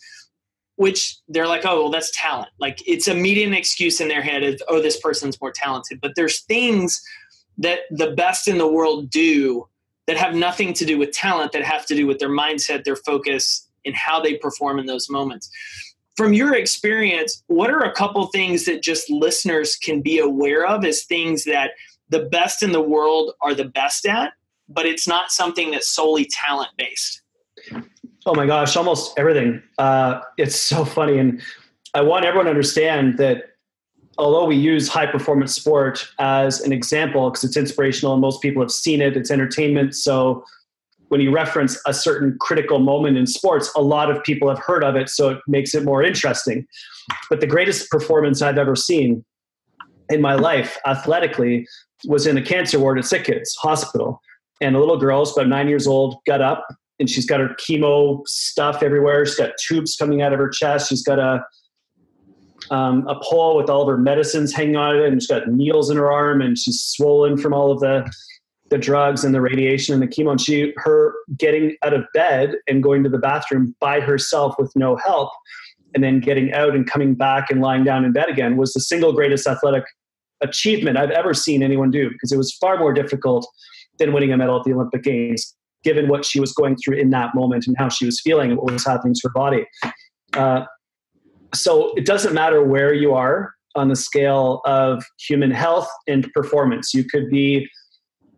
which 0.80 1.18
they're 1.28 1.46
like 1.46 1.66
oh 1.66 1.82
well 1.82 1.90
that's 1.90 2.10
talent. 2.18 2.48
Like 2.58 2.82
it's 2.88 3.06
a 3.06 3.12
an 3.12 3.52
excuse 3.52 4.00
in 4.00 4.08
their 4.08 4.22
head 4.22 4.42
of 4.42 4.62
oh 4.68 4.80
this 4.80 4.98
person's 4.98 5.38
more 5.38 5.52
talented. 5.54 6.00
But 6.00 6.12
there's 6.16 6.40
things 6.40 7.02
that 7.58 7.80
the 7.90 8.12
best 8.12 8.48
in 8.48 8.56
the 8.56 8.66
world 8.66 9.10
do 9.10 9.68
that 10.06 10.16
have 10.16 10.34
nothing 10.34 10.72
to 10.72 10.86
do 10.86 10.96
with 10.96 11.12
talent 11.12 11.52
that 11.52 11.62
have 11.64 11.84
to 11.84 11.94
do 11.94 12.06
with 12.06 12.18
their 12.18 12.30
mindset 12.30 12.84
their 12.84 12.96
focus 12.96 13.68
and 13.84 13.94
how 13.94 14.20
they 14.20 14.36
perform 14.36 14.78
in 14.78 14.86
those 14.86 15.10
moments. 15.10 15.50
From 16.16 16.32
your 16.32 16.54
experience 16.54 17.42
what 17.48 17.68
are 17.68 17.84
a 17.84 17.92
couple 17.92 18.26
things 18.28 18.64
that 18.64 18.82
just 18.82 19.10
listeners 19.10 19.76
can 19.76 20.00
be 20.00 20.18
aware 20.18 20.64
of 20.64 20.86
as 20.86 21.04
things 21.04 21.44
that 21.44 21.72
the 22.08 22.20
best 22.20 22.62
in 22.62 22.72
the 22.72 22.80
world 22.80 23.34
are 23.42 23.54
the 23.54 23.66
best 23.66 24.06
at 24.06 24.32
but 24.70 24.86
it's 24.86 25.06
not 25.06 25.30
something 25.30 25.70
that's 25.70 25.88
solely 25.88 26.28
talent 26.30 26.70
based. 26.78 27.22
Oh 28.26 28.34
my 28.34 28.46
gosh, 28.46 28.76
almost 28.76 29.18
everything. 29.18 29.62
Uh, 29.78 30.20
it's 30.38 30.56
so 30.56 30.84
funny. 30.84 31.18
And 31.18 31.42
I 31.94 32.02
want 32.02 32.24
everyone 32.24 32.46
to 32.46 32.50
understand 32.50 33.18
that 33.18 33.56
although 34.18 34.44
we 34.44 34.56
use 34.56 34.88
high 34.88 35.06
performance 35.06 35.54
sport 35.54 36.06
as 36.18 36.60
an 36.60 36.72
example 36.72 37.30
because 37.30 37.44
it's 37.44 37.56
inspirational 37.56 38.12
and 38.12 38.20
most 38.20 38.42
people 38.42 38.62
have 38.62 38.70
seen 38.70 39.00
it, 39.00 39.16
it's 39.16 39.30
entertainment. 39.30 39.94
So 39.94 40.44
when 41.08 41.20
you 41.20 41.32
reference 41.32 41.80
a 41.86 41.94
certain 41.94 42.36
critical 42.40 42.78
moment 42.78 43.16
in 43.16 43.26
sports, 43.26 43.70
a 43.74 43.82
lot 43.82 44.10
of 44.10 44.22
people 44.22 44.48
have 44.48 44.60
heard 44.60 44.84
of 44.84 44.94
it. 44.94 45.08
So 45.08 45.30
it 45.30 45.38
makes 45.48 45.74
it 45.74 45.84
more 45.84 46.02
interesting. 46.02 46.66
But 47.28 47.40
the 47.40 47.46
greatest 47.48 47.90
performance 47.90 48.42
I've 48.42 48.58
ever 48.58 48.76
seen 48.76 49.24
in 50.08 50.20
my 50.20 50.34
life 50.34 50.78
athletically 50.86 51.66
was 52.06 52.26
in 52.26 52.36
a 52.36 52.42
cancer 52.42 52.78
ward 52.78 52.98
at 52.98 53.06
Sick 53.06 53.24
Kids 53.24 53.56
Hospital. 53.56 54.20
And 54.60 54.76
a 54.76 54.78
little 54.78 54.98
girl, 54.98 55.22
about 55.22 55.48
nine 55.48 55.68
years 55.68 55.86
old, 55.86 56.16
got 56.26 56.40
up 56.40 56.66
and 57.00 57.08
she's 57.08 57.26
got 57.26 57.40
her 57.40 57.56
chemo 57.58 58.22
stuff 58.28 58.82
everywhere. 58.82 59.24
She's 59.24 59.36
got 59.36 59.52
tubes 59.66 59.96
coming 59.96 60.22
out 60.22 60.32
of 60.32 60.38
her 60.38 60.50
chest. 60.50 60.90
She's 60.90 61.02
got 61.02 61.18
a 61.18 61.42
um, 62.70 63.08
a 63.08 63.18
pole 63.20 63.56
with 63.56 63.68
all 63.68 63.82
of 63.82 63.88
her 63.88 63.96
medicines 63.96 64.52
hanging 64.52 64.76
on 64.76 64.96
it, 64.96 65.06
and 65.06 65.20
she's 65.20 65.26
got 65.26 65.48
needles 65.48 65.90
in 65.90 65.96
her 65.96 66.12
arm, 66.12 66.40
and 66.40 66.56
she's 66.56 66.80
swollen 66.80 67.36
from 67.36 67.52
all 67.52 67.72
of 67.72 67.80
the 67.80 68.08
the 68.68 68.78
drugs 68.78 69.24
and 69.24 69.34
the 69.34 69.40
radiation 69.40 69.94
and 69.94 70.02
the 70.02 70.06
chemo. 70.06 70.30
And 70.30 70.40
she, 70.40 70.72
her 70.76 71.12
getting 71.36 71.74
out 71.82 71.92
of 71.92 72.04
bed 72.14 72.54
and 72.68 72.82
going 72.82 73.02
to 73.02 73.08
the 73.08 73.18
bathroom 73.18 73.74
by 73.80 73.98
herself 73.98 74.54
with 74.58 74.70
no 74.76 74.94
help, 74.96 75.30
and 75.94 76.04
then 76.04 76.20
getting 76.20 76.52
out 76.52 76.76
and 76.76 76.88
coming 76.88 77.14
back 77.14 77.50
and 77.50 77.60
lying 77.60 77.82
down 77.82 78.04
in 78.04 78.12
bed 78.12 78.28
again 78.28 78.56
was 78.56 78.74
the 78.74 78.80
single 78.80 79.12
greatest 79.12 79.46
athletic 79.46 79.84
achievement 80.42 80.96
I've 80.96 81.10
ever 81.10 81.34
seen 81.34 81.62
anyone 81.62 81.90
do 81.90 82.10
because 82.10 82.30
it 82.30 82.36
was 82.36 82.54
far 82.54 82.78
more 82.78 82.92
difficult 82.92 83.46
than 84.00 84.12
winning 84.12 84.32
a 84.32 84.36
medal 84.36 84.58
at 84.58 84.64
the 84.64 84.72
Olympic 84.72 85.04
Games, 85.04 85.54
given 85.84 86.08
what 86.08 86.24
she 86.24 86.40
was 86.40 86.52
going 86.52 86.76
through 86.76 86.96
in 86.96 87.10
that 87.10 87.34
moment 87.34 87.66
and 87.68 87.76
how 87.78 87.88
she 87.88 88.04
was 88.04 88.20
feeling 88.20 88.50
and 88.50 88.58
what 88.58 88.72
was 88.72 88.84
happening 88.84 89.14
to 89.14 89.20
her 89.24 89.32
body. 89.32 89.64
Uh, 90.32 90.64
so 91.54 91.92
it 91.94 92.04
doesn't 92.06 92.34
matter 92.34 92.64
where 92.64 92.92
you 92.92 93.14
are 93.14 93.52
on 93.76 93.88
the 93.88 93.96
scale 93.96 94.60
of 94.64 95.04
human 95.28 95.50
health 95.50 95.88
and 96.08 96.30
performance. 96.32 96.92
You 96.92 97.04
could 97.04 97.30
be 97.30 97.68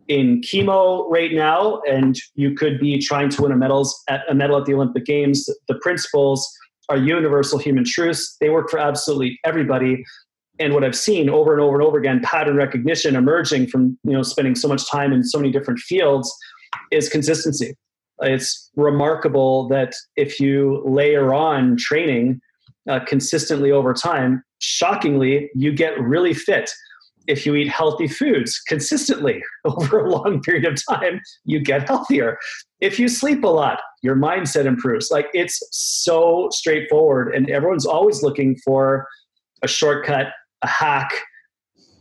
in 0.07 0.41
chemo 0.41 1.09
right 1.09 1.31
now, 1.33 1.81
and 1.89 2.15
you 2.35 2.53
could 2.53 2.79
be 2.79 2.99
trying 2.99 3.29
to 3.29 3.41
win 3.41 3.51
a 3.51 3.55
medals 3.55 4.03
at 4.09 4.21
a 4.29 4.35
medal 4.35 4.57
at 4.57 4.65
the 4.65 4.73
Olympic 4.73 5.05
Games. 5.05 5.47
The 5.67 5.75
principles 5.81 6.47
are 6.89 6.97
universal 6.97 7.57
human 7.57 7.85
truths. 7.85 8.35
They 8.41 8.49
work 8.49 8.69
for 8.69 8.79
absolutely 8.79 9.39
everybody. 9.45 10.03
And 10.59 10.73
what 10.73 10.83
I've 10.83 10.95
seen 10.95 11.29
over 11.29 11.51
and 11.51 11.61
over 11.61 11.75
and 11.75 11.85
over 11.85 11.97
again, 11.97 12.21
pattern 12.21 12.55
recognition 12.55 13.15
emerging 13.15 13.67
from 13.67 13.97
you 14.03 14.13
know 14.13 14.23
spending 14.23 14.55
so 14.55 14.67
much 14.67 14.89
time 14.89 15.11
in 15.11 15.23
so 15.23 15.39
many 15.39 15.51
different 15.51 15.79
fields, 15.79 16.33
is 16.91 17.09
consistency. 17.09 17.75
It's 18.21 18.69
remarkable 18.75 19.67
that 19.69 19.93
if 20.15 20.39
you 20.39 20.83
layer 20.85 21.33
on 21.33 21.77
training 21.77 22.39
uh, 22.89 22.99
consistently 23.05 23.71
over 23.71 23.93
time, 23.93 24.43
shockingly, 24.59 25.49
you 25.55 25.71
get 25.71 25.99
really 25.99 26.33
fit. 26.33 26.71
If 27.25 27.45
you 27.45 27.55
eat 27.55 27.69
healthy 27.69 28.07
foods 28.07 28.59
consistently 28.67 29.41
over 29.65 29.99
a 29.99 30.09
long 30.09 30.41
period 30.41 30.65
of 30.65 30.77
time, 30.89 31.21
you 31.45 31.59
get 31.59 31.87
healthier. 31.87 32.37
If 32.81 32.99
you 32.99 33.07
sleep 33.07 33.43
a 33.43 33.47
lot, 33.47 33.79
your 34.01 34.15
mindset 34.15 34.65
improves. 34.65 35.09
Like 35.09 35.27
it's 35.33 35.61
so 35.71 36.49
straightforward, 36.51 37.33
and 37.33 37.49
everyone's 37.49 37.85
always 37.85 38.21
looking 38.21 38.57
for 38.57 39.07
a 39.61 39.67
shortcut, 39.67 40.27
a 40.63 40.67
hack, 40.67 41.13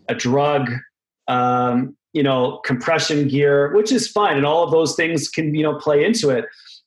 a 0.08 0.14
drug, 0.14 0.70
um, 1.28 1.96
you 2.12 2.22
know, 2.22 2.60
compression 2.64 3.28
gear, 3.28 3.74
which 3.74 3.92
is 3.92 4.08
fine, 4.08 4.36
and 4.36 4.46
all 4.46 4.64
of 4.64 4.70
those 4.70 4.94
things 4.94 5.28
can 5.28 5.54
you 5.54 5.62
know 5.62 5.74
play 5.76 6.04
into 6.04 6.30
it. 6.30 6.46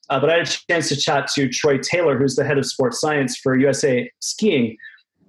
Uh, 0.09 0.19
but 0.19 0.29
I 0.29 0.38
had 0.38 0.47
a 0.47 0.51
chance 0.69 0.89
to 0.89 0.95
chat 0.95 1.27
to 1.33 1.49
Troy 1.49 1.77
Taylor, 1.77 2.17
who's 2.17 2.35
the 2.35 2.43
head 2.43 2.57
of 2.57 2.65
sports 2.65 2.99
science 3.01 3.38
for 3.38 3.57
USA 3.57 4.09
Skiing 4.19 4.77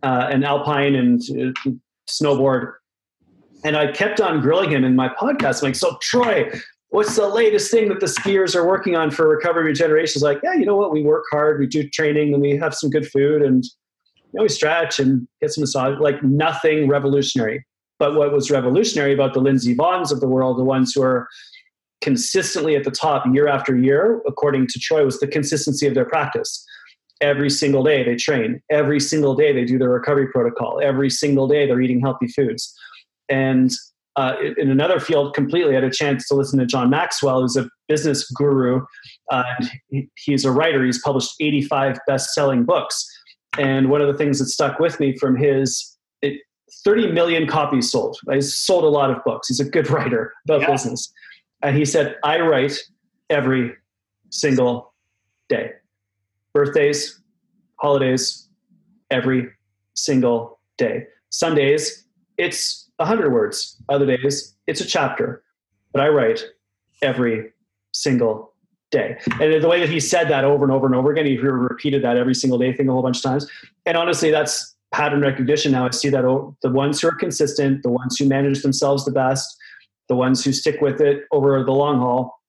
uh, 0.03 0.29
and 0.31 0.45
Alpine 0.45 0.95
and 0.95 1.21
uh, 1.31 1.71
snowboard. 2.09 2.75
And 3.65 3.77
I 3.77 3.91
kept 3.91 4.21
on 4.21 4.41
grilling 4.41 4.71
him 4.71 4.85
in 4.85 4.95
my 4.95 5.09
podcast. 5.09 5.63
I'm 5.63 5.69
like, 5.69 5.77
so 5.77 5.97
Troy, 6.03 6.51
what's 6.91 7.17
the 7.17 7.27
latest 7.27 7.71
thing 7.71 7.89
that 7.89 8.01
the 8.01 8.07
skiers 8.07 8.55
are 8.55 8.67
working 8.67 8.97
on 8.97 9.11
for 9.11 9.29
recovery 9.29 9.65
regeneration? 9.65 10.15
He's 10.15 10.23
like, 10.23 10.41
yeah, 10.43 10.55
you 10.55 10.67
know 10.67 10.77
what? 10.77 10.93
We 10.93 11.03
work 11.03 11.25
hard, 11.31 11.59
we 11.59 11.67
do 11.67 11.89
training, 11.89 12.35
and 12.35 12.43
we 12.43 12.57
have 12.57 12.75
some 12.75 12.91
good 12.91 13.09
food, 13.09 13.43
and 13.43 13.65
know, 14.37 14.43
we 14.43 14.49
stretch 14.49 14.99
and 14.99 15.27
get 15.41 15.53
some 15.53 15.63
massage. 15.63 15.99
Like 15.99 16.23
nothing 16.23 16.89
revolutionary. 16.89 17.65
But 17.99 18.15
what 18.15 18.33
was 18.33 18.51
revolutionary 18.51 19.15
about 19.15 19.35
the 19.35 19.41
Lindsey 19.41 19.75
Vonns 19.75 20.13
of 20.13 20.21
the 20.21 20.29
world, 20.29 20.59
the 20.59 20.65
ones 20.65 20.93
who 20.93 21.03
are 21.03 21.29
consistently 22.03 22.77
at 22.77 22.85
the 22.85 22.91
top 22.91 23.25
year 23.33 23.49
after 23.49 23.77
year, 23.77 24.21
according 24.27 24.67
to 24.69 24.79
Troy, 24.79 25.05
was 25.05 25.19
the 25.19 25.27
consistency 25.27 25.87
of 25.87 25.95
their 25.95 26.05
practice. 26.05 26.65
Every 27.23 27.49
single 27.49 27.83
day 27.83 28.05
they 28.05 28.17
train. 28.17 28.61
Every 28.71 29.01
single 29.01 29.35
day 29.35 29.53
they 29.53 29.65
do 29.65 29.79
their 29.79 29.89
recovery 29.89 30.29
protocol. 30.29 30.81
Every 30.83 31.09
single 31.09 31.49
day 31.49 31.67
they're 31.67 31.81
eating 31.81 32.01
healthy 32.01 32.29
foods. 32.29 32.75
And 33.31 33.73
uh, 34.17 34.35
in 34.59 34.71
another 34.71 35.01
field 35.01 35.35
completely, 35.35 35.73
I 35.73 35.75
had 35.77 35.85
a 35.85 35.91
chance 35.91 36.27
to 36.29 36.35
listen 36.35 36.59
to 36.59 36.67
John 36.67 36.91
Maxwell, 36.91 37.43
who's 37.43 37.57
a 37.57 37.69
business 37.89 38.31
guru. 38.31 38.83
Uh, 39.31 39.45
he's 40.17 40.45
a 40.45 40.51
writer. 40.51 40.85
He's 40.85 41.01
published 41.03 41.33
85 41.41 41.99
best-selling 42.07 42.65
books. 42.65 43.07
And 43.59 43.91
one 43.91 44.01
of 44.01 44.09
the 44.09 44.15
things 44.15 44.39
that 44.39 44.47
stuck 44.47 44.79
with 44.79 44.99
me 45.01 45.17
from 45.17 45.37
his 45.37 45.97
it, 46.23 46.41
30 46.85 47.13
million 47.13 47.47
copies 47.47 47.91
sold. 47.91 48.19
He's 48.31 48.55
sold 48.55 48.85
a 48.85 48.89
lot 48.89 49.11
of 49.11 49.23
books. 49.25 49.49
He's 49.49 49.61
a 49.61 49.65
good 49.65 49.91
writer 49.91 50.33
about 50.45 50.63
yeah. 50.63 50.71
business. 50.71 51.13
And 51.63 51.77
he 51.77 51.85
said, 51.85 52.17
I 52.23 52.41
write 52.41 52.79
every 53.31 53.75
single 54.31 54.95
day. 55.49 55.73
Birthdays, 56.53 57.21
holidays, 57.81 58.49
every 59.11 59.49
single 59.95 60.61
day. 60.79 61.07
Some 61.31 61.55
days 61.55 62.05
it's 62.39 62.91
100 62.97 63.33
words, 63.33 63.77
other 63.89 64.07
days 64.07 64.55
it's 64.67 64.81
a 64.81 64.87
chapter, 64.87 65.43
but 65.93 66.03
I 66.03 66.09
write 66.09 66.45
every 67.03 67.53
single 67.93 68.55
day. 68.91 69.19
And 69.41 69.63
the 69.63 69.69
way 69.69 69.81
that 69.81 69.89
he 69.89 70.01
said 70.01 70.29
that 70.29 70.45
over 70.45 70.65
and 70.65 70.73
over 70.73 70.87
and 70.87 70.95
over 70.95 71.11
again, 71.11 71.27
he 71.27 71.37
repeated 71.39 72.03
that 72.05 72.17
every 72.17 72.35
single 72.35 72.59
day 72.59 72.73
thing 72.73 72.89
a 72.89 72.93
whole 72.93 73.03
bunch 73.03 73.19
of 73.19 73.23
times. 73.23 73.51
And 73.85 73.97
honestly, 73.97 74.31
that's 74.31 74.75
pattern 74.93 75.21
recognition 75.21 75.73
now. 75.73 75.87
I 75.87 75.91
see 75.91 76.09
that 76.11 76.23
the 76.63 76.71
ones 76.71 77.01
who 77.01 77.09
are 77.09 77.15
consistent, 77.15 77.83
the 77.83 77.91
ones 77.91 78.17
who 78.19 78.27
manage 78.27 78.63
themselves 78.63 79.05
the 79.05 79.11
best, 79.11 79.57
the 80.09 80.15
ones 80.15 80.45
who 80.45 80.53
stick 80.53 80.81
with 80.81 81.01
it 81.01 81.25
over 81.33 81.63
the 81.65 81.73
long 81.73 81.99
haul, 81.99 82.41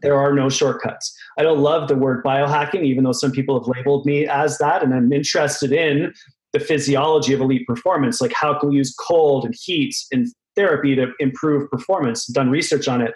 there 0.00 0.16
are 0.16 0.32
no 0.32 0.48
shortcuts. 0.48 1.16
I 1.38 1.42
don't 1.42 1.60
love 1.60 1.88
the 1.88 1.96
word 1.96 2.22
biohacking, 2.22 2.82
even 2.82 3.04
though 3.04 3.12
some 3.12 3.32
people 3.32 3.58
have 3.58 3.66
labeled 3.66 4.06
me 4.06 4.26
as 4.26 4.58
that. 4.58 4.82
And 4.82 4.94
I'm 4.94 5.12
interested 5.12 5.72
in 5.72 6.12
the 6.52 6.60
physiology 6.60 7.32
of 7.32 7.40
elite 7.40 7.66
performance. 7.66 8.20
Like, 8.20 8.32
how 8.32 8.58
can 8.58 8.68
we 8.68 8.76
use 8.76 8.94
cold 8.94 9.44
and 9.44 9.54
heat 9.58 9.96
and 10.12 10.28
therapy 10.54 10.94
to 10.94 11.12
improve 11.18 11.68
performance? 11.70 12.26
Done 12.26 12.50
research 12.50 12.86
on 12.86 13.00
it. 13.00 13.14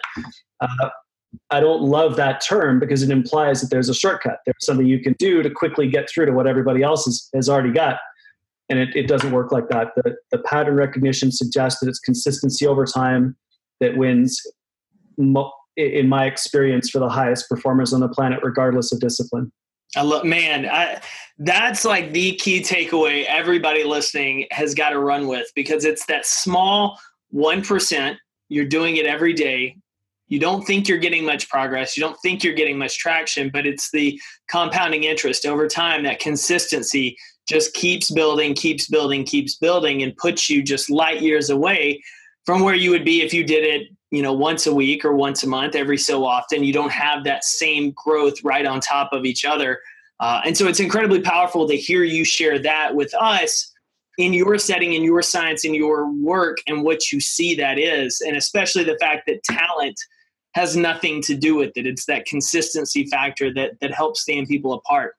Uh, 0.59 0.89
I 1.51 1.59
don't 1.59 1.81
love 1.81 2.15
that 2.15 2.41
term 2.41 2.79
because 2.79 3.03
it 3.03 3.09
implies 3.09 3.61
that 3.61 3.69
there's 3.69 3.89
a 3.89 3.93
shortcut. 3.93 4.39
There's 4.45 4.65
something 4.65 4.85
you 4.85 4.99
can 4.99 5.13
do 5.19 5.43
to 5.43 5.49
quickly 5.49 5.87
get 5.87 6.09
through 6.09 6.25
to 6.25 6.31
what 6.31 6.47
everybody 6.47 6.83
else 6.83 7.05
has, 7.05 7.29
has 7.33 7.49
already 7.49 7.71
got. 7.71 7.99
And 8.69 8.79
it, 8.79 8.95
it 8.95 9.07
doesn't 9.07 9.31
work 9.31 9.51
like 9.51 9.69
that. 9.69 9.89
The, 9.95 10.15
the 10.31 10.39
pattern 10.39 10.75
recognition 10.75 11.31
suggests 11.31 11.79
that 11.79 11.89
it's 11.89 11.99
consistency 11.99 12.67
over 12.67 12.85
time 12.85 13.35
that 13.79 13.97
wins, 13.97 14.39
in 15.17 16.09
my 16.09 16.25
experience, 16.25 16.89
for 16.89 16.99
the 16.99 17.09
highest 17.09 17.49
performers 17.49 17.93
on 17.93 17.99
the 17.99 18.09
planet, 18.09 18.39
regardless 18.43 18.91
of 18.91 18.99
discipline. 18.99 19.51
I 19.95 20.03
love, 20.03 20.23
man, 20.23 20.67
I, 20.67 21.01
that's 21.39 21.83
like 21.83 22.13
the 22.13 22.35
key 22.35 22.61
takeaway 22.61 23.25
everybody 23.27 23.83
listening 23.83 24.45
has 24.51 24.75
got 24.75 24.89
to 24.89 24.99
run 24.99 25.27
with 25.27 25.51
because 25.55 25.83
it's 25.83 26.05
that 26.05 26.25
small 26.27 26.99
1%. 27.33 28.15
You're 28.49 28.65
doing 28.65 28.97
it 28.97 29.07
every 29.07 29.33
day. 29.33 29.77
You 30.29 30.39
don't 30.39 30.63
think 30.63 30.87
you're 30.87 30.99
getting 30.99 31.25
much 31.25 31.49
progress. 31.49 31.97
You 31.97 32.01
don't 32.01 32.17
think 32.21 32.43
you're 32.43 32.53
getting 32.53 32.77
much 32.77 32.97
traction, 32.97 33.49
but 33.49 33.65
it's 33.65 33.91
the 33.91 34.19
compounding 34.47 35.03
interest 35.03 35.45
over 35.45 35.67
time, 35.67 36.03
that 36.03 36.19
consistency 36.19 37.17
just 37.47 37.73
keeps 37.73 38.11
building, 38.11 38.53
keeps 38.53 38.87
building, 38.87 39.25
keeps 39.25 39.55
building, 39.55 40.03
and 40.03 40.15
puts 40.17 40.49
you 40.49 40.61
just 40.61 40.89
light 40.89 41.21
years 41.21 41.49
away 41.49 42.01
from 42.45 42.61
where 42.61 42.75
you 42.75 42.91
would 42.91 43.03
be 43.03 43.21
if 43.21 43.33
you 43.33 43.43
did 43.43 43.63
it 43.63 43.89
you 44.11 44.21
know 44.21 44.33
once 44.33 44.65
a 44.65 44.73
week 44.73 45.05
or 45.05 45.15
once 45.15 45.43
a 45.43 45.47
month 45.47 45.75
every 45.75 45.97
so 45.97 46.25
often 46.25 46.63
you 46.63 46.73
don't 46.73 46.91
have 46.91 47.23
that 47.23 47.43
same 47.43 47.91
growth 47.91 48.43
right 48.43 48.65
on 48.65 48.79
top 48.79 49.09
of 49.13 49.25
each 49.25 49.45
other 49.45 49.79
uh, 50.19 50.41
and 50.43 50.57
so 50.57 50.67
it's 50.67 50.79
incredibly 50.79 51.21
powerful 51.21 51.67
to 51.67 51.75
hear 51.75 52.03
you 52.03 52.25
share 52.25 52.59
that 52.59 52.95
with 52.95 53.13
us 53.13 53.71
in 54.17 54.33
your 54.33 54.57
setting 54.57 54.93
in 54.93 55.03
your 55.03 55.21
science 55.21 55.63
in 55.63 55.73
your 55.73 56.11
work 56.11 56.57
and 56.67 56.83
what 56.83 57.11
you 57.11 57.19
see 57.19 57.55
that 57.55 57.77
is 57.77 58.21
and 58.25 58.35
especially 58.35 58.83
the 58.83 58.97
fact 58.99 59.23
that 59.27 59.43
talent 59.43 59.99
has 60.59 60.75
nothing 60.75 61.21
to 61.21 61.35
do 61.35 61.55
with 61.55 61.71
it 61.75 61.87
it's 61.87 62.05
that 62.05 62.25
consistency 62.25 63.05
factor 63.07 63.53
that 63.53 63.71
that 63.81 63.93
helps 63.93 64.21
stand 64.21 64.47
people 64.47 64.73
apart 64.73 65.15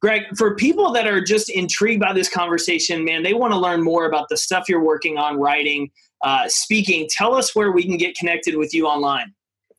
greg 0.00 0.22
for 0.36 0.54
people 0.54 0.92
that 0.92 1.06
are 1.06 1.20
just 1.20 1.50
intrigued 1.50 2.00
by 2.00 2.12
this 2.12 2.28
conversation 2.28 3.04
man 3.04 3.22
they 3.22 3.34
want 3.34 3.52
to 3.52 3.58
learn 3.58 3.82
more 3.82 4.06
about 4.06 4.28
the 4.28 4.36
stuff 4.36 4.68
you're 4.68 4.84
working 4.84 5.18
on 5.18 5.38
writing 5.38 5.90
uh, 6.22 6.48
speaking. 6.48 7.08
Tell 7.10 7.34
us 7.34 7.54
where 7.54 7.72
we 7.72 7.84
can 7.84 7.96
get 7.96 8.16
connected 8.16 8.56
with 8.56 8.74
you 8.74 8.86
online. 8.86 9.34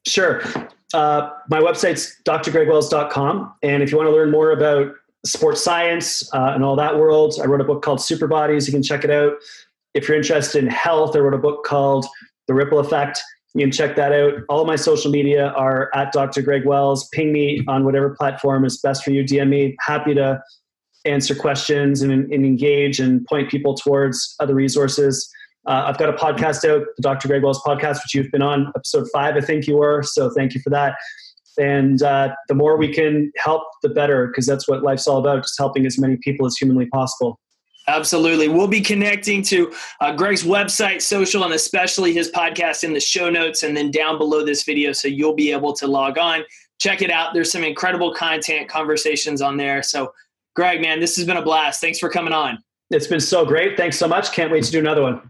Sure. 0.06 0.42
Uh, 0.94 1.32
my 1.50 1.60
website's 1.60 2.16
drgregwells.com. 2.26 3.54
And 3.64 3.84
if 3.84 3.92
you 3.92 3.98
want 3.98 4.08
to 4.08 4.14
learn 4.14 4.32
more 4.32 4.52
about 4.52 4.94
sports 5.26 5.62
science 5.62 6.34
uh, 6.34 6.54
and 6.54 6.64
all 6.64 6.76
that 6.78 6.98
world, 6.98 7.36
I 7.42 7.46
wrote 7.46 7.62
a 7.62 7.66
book 7.66 7.82
called 7.82 8.02
Super 8.02 8.28
Bodies. 8.28 8.68
You 8.68 8.74
can 8.74 8.84
check 8.84 9.04
it 9.04 9.12
out. 9.12 9.34
If 9.94 10.08
you're 10.08 10.18
interested 10.18 10.64
in 10.64 10.70
health, 10.70 11.16
I 11.16 11.20
wrote 11.20 11.34
a 11.34 11.40
book 11.40 11.66
called 11.66 12.06
The 12.48 12.54
Ripple 12.54 12.80
Effect. 12.80 13.22
You 13.58 13.64
can 13.64 13.72
check 13.72 13.96
that 13.96 14.12
out. 14.12 14.34
All 14.50 14.62
of 14.62 14.68
my 14.68 14.76
social 14.76 15.10
media 15.10 15.48
are 15.48 15.90
at 15.96 16.12
Dr. 16.12 16.44
Greg 16.44 16.64
Wells. 16.64 17.10
Ping 17.12 17.34
me 17.34 17.64
on 17.68 17.86
whatever 17.86 18.12
platform 18.12 18.64
is 18.66 18.78
best 18.78 19.04
for 19.04 19.10
you. 19.10 19.24
DM 19.24 19.50
me. 19.50 19.76
Happy 19.80 20.14
to 20.14 20.40
answer 21.06 21.34
questions 21.34 22.04
and, 22.04 22.12
and 22.12 22.46
engage 22.46 23.00
and 23.00 23.26
point 23.26 23.50
people 23.50 23.74
towards 23.74 24.36
other 24.40 24.54
resources. 24.54 25.28
Uh, 25.66 25.86
I've 25.88 25.98
got 25.98 26.08
a 26.08 26.14
podcast 26.14 26.70
out, 26.70 26.86
the 26.98 27.02
Dr. 27.02 27.28
Greg 27.28 27.42
Wells 27.42 27.60
podcast, 27.64 27.96
which 28.04 28.14
you've 28.14 28.30
been 28.30 28.44
on, 28.44 28.72
episode 28.76 29.08
five, 29.12 29.36
I 29.36 29.42
think 29.42 29.66
you 29.66 29.78
were. 29.78 30.04
So 30.04 30.30
thank 30.30 30.54
you 30.54 30.62
for 30.62 30.70
that. 30.70 30.96
And 31.58 32.04
uh, 32.04 32.36
the 32.48 32.54
more 32.54 32.78
we 32.78 32.94
can 32.94 33.32
help, 33.38 33.64
the 33.82 33.90
better, 33.90 34.28
because 34.28 34.46
that's 34.46 34.68
what 34.68 34.84
life's 34.84 35.08
all 35.08 35.18
about, 35.18 35.42
just 35.42 35.58
helping 35.58 35.88
as 35.88 35.98
many 35.98 36.18
people 36.18 36.46
as 36.46 36.56
humanly 36.58 36.86
possible. 36.86 37.40
Absolutely. 37.88 38.50
We'll 38.50 38.68
be 38.68 38.82
connecting 38.82 39.42
to 39.44 39.74
uh, 40.02 40.14
Greg's 40.14 40.44
website, 40.44 41.02
social, 41.02 41.46
and 41.46 41.54
especially 41.54 42.14
his 42.14 42.30
podcast 42.30 42.84
in 42.84 42.94
the 42.94 43.00
show 43.00 43.30
notes 43.30 43.64
and 43.64 43.76
then 43.76 43.92
down 43.92 44.18
below 44.18 44.44
this 44.46 44.64
video. 44.64 44.92
So 44.92 45.08
you'll 45.08 45.36
be 45.36 45.54
able 45.54 45.74
to 45.74 45.88
log 45.88 46.18
on, 46.18 46.44
check 46.80 47.02
it 47.02 47.10
out. 47.10 47.34
There's 47.34 47.52
some 47.52 47.64
incredible 47.64 48.14
content, 48.14 48.68
conversations 48.68 49.42
on 49.42 49.56
there. 49.56 49.82
So, 49.82 50.14
Greg, 50.56 50.82
man, 50.82 51.00
this 51.00 51.16
has 51.16 51.26
been 51.26 51.38
a 51.38 51.42
blast. 51.42 51.80
Thanks 51.80 52.00
for 52.00 52.10
coming 52.10 52.34
on. 52.34 52.62
It's 52.90 53.08
been 53.08 53.22
so 53.22 53.46
great. 53.46 53.78
Thanks 53.78 53.98
so 53.98 54.08
much. 54.08 54.32
Can't 54.32 54.52
wait 54.52 54.64
to 54.66 54.72
do 54.72 54.80
another 54.80 55.04
one. 55.04 55.30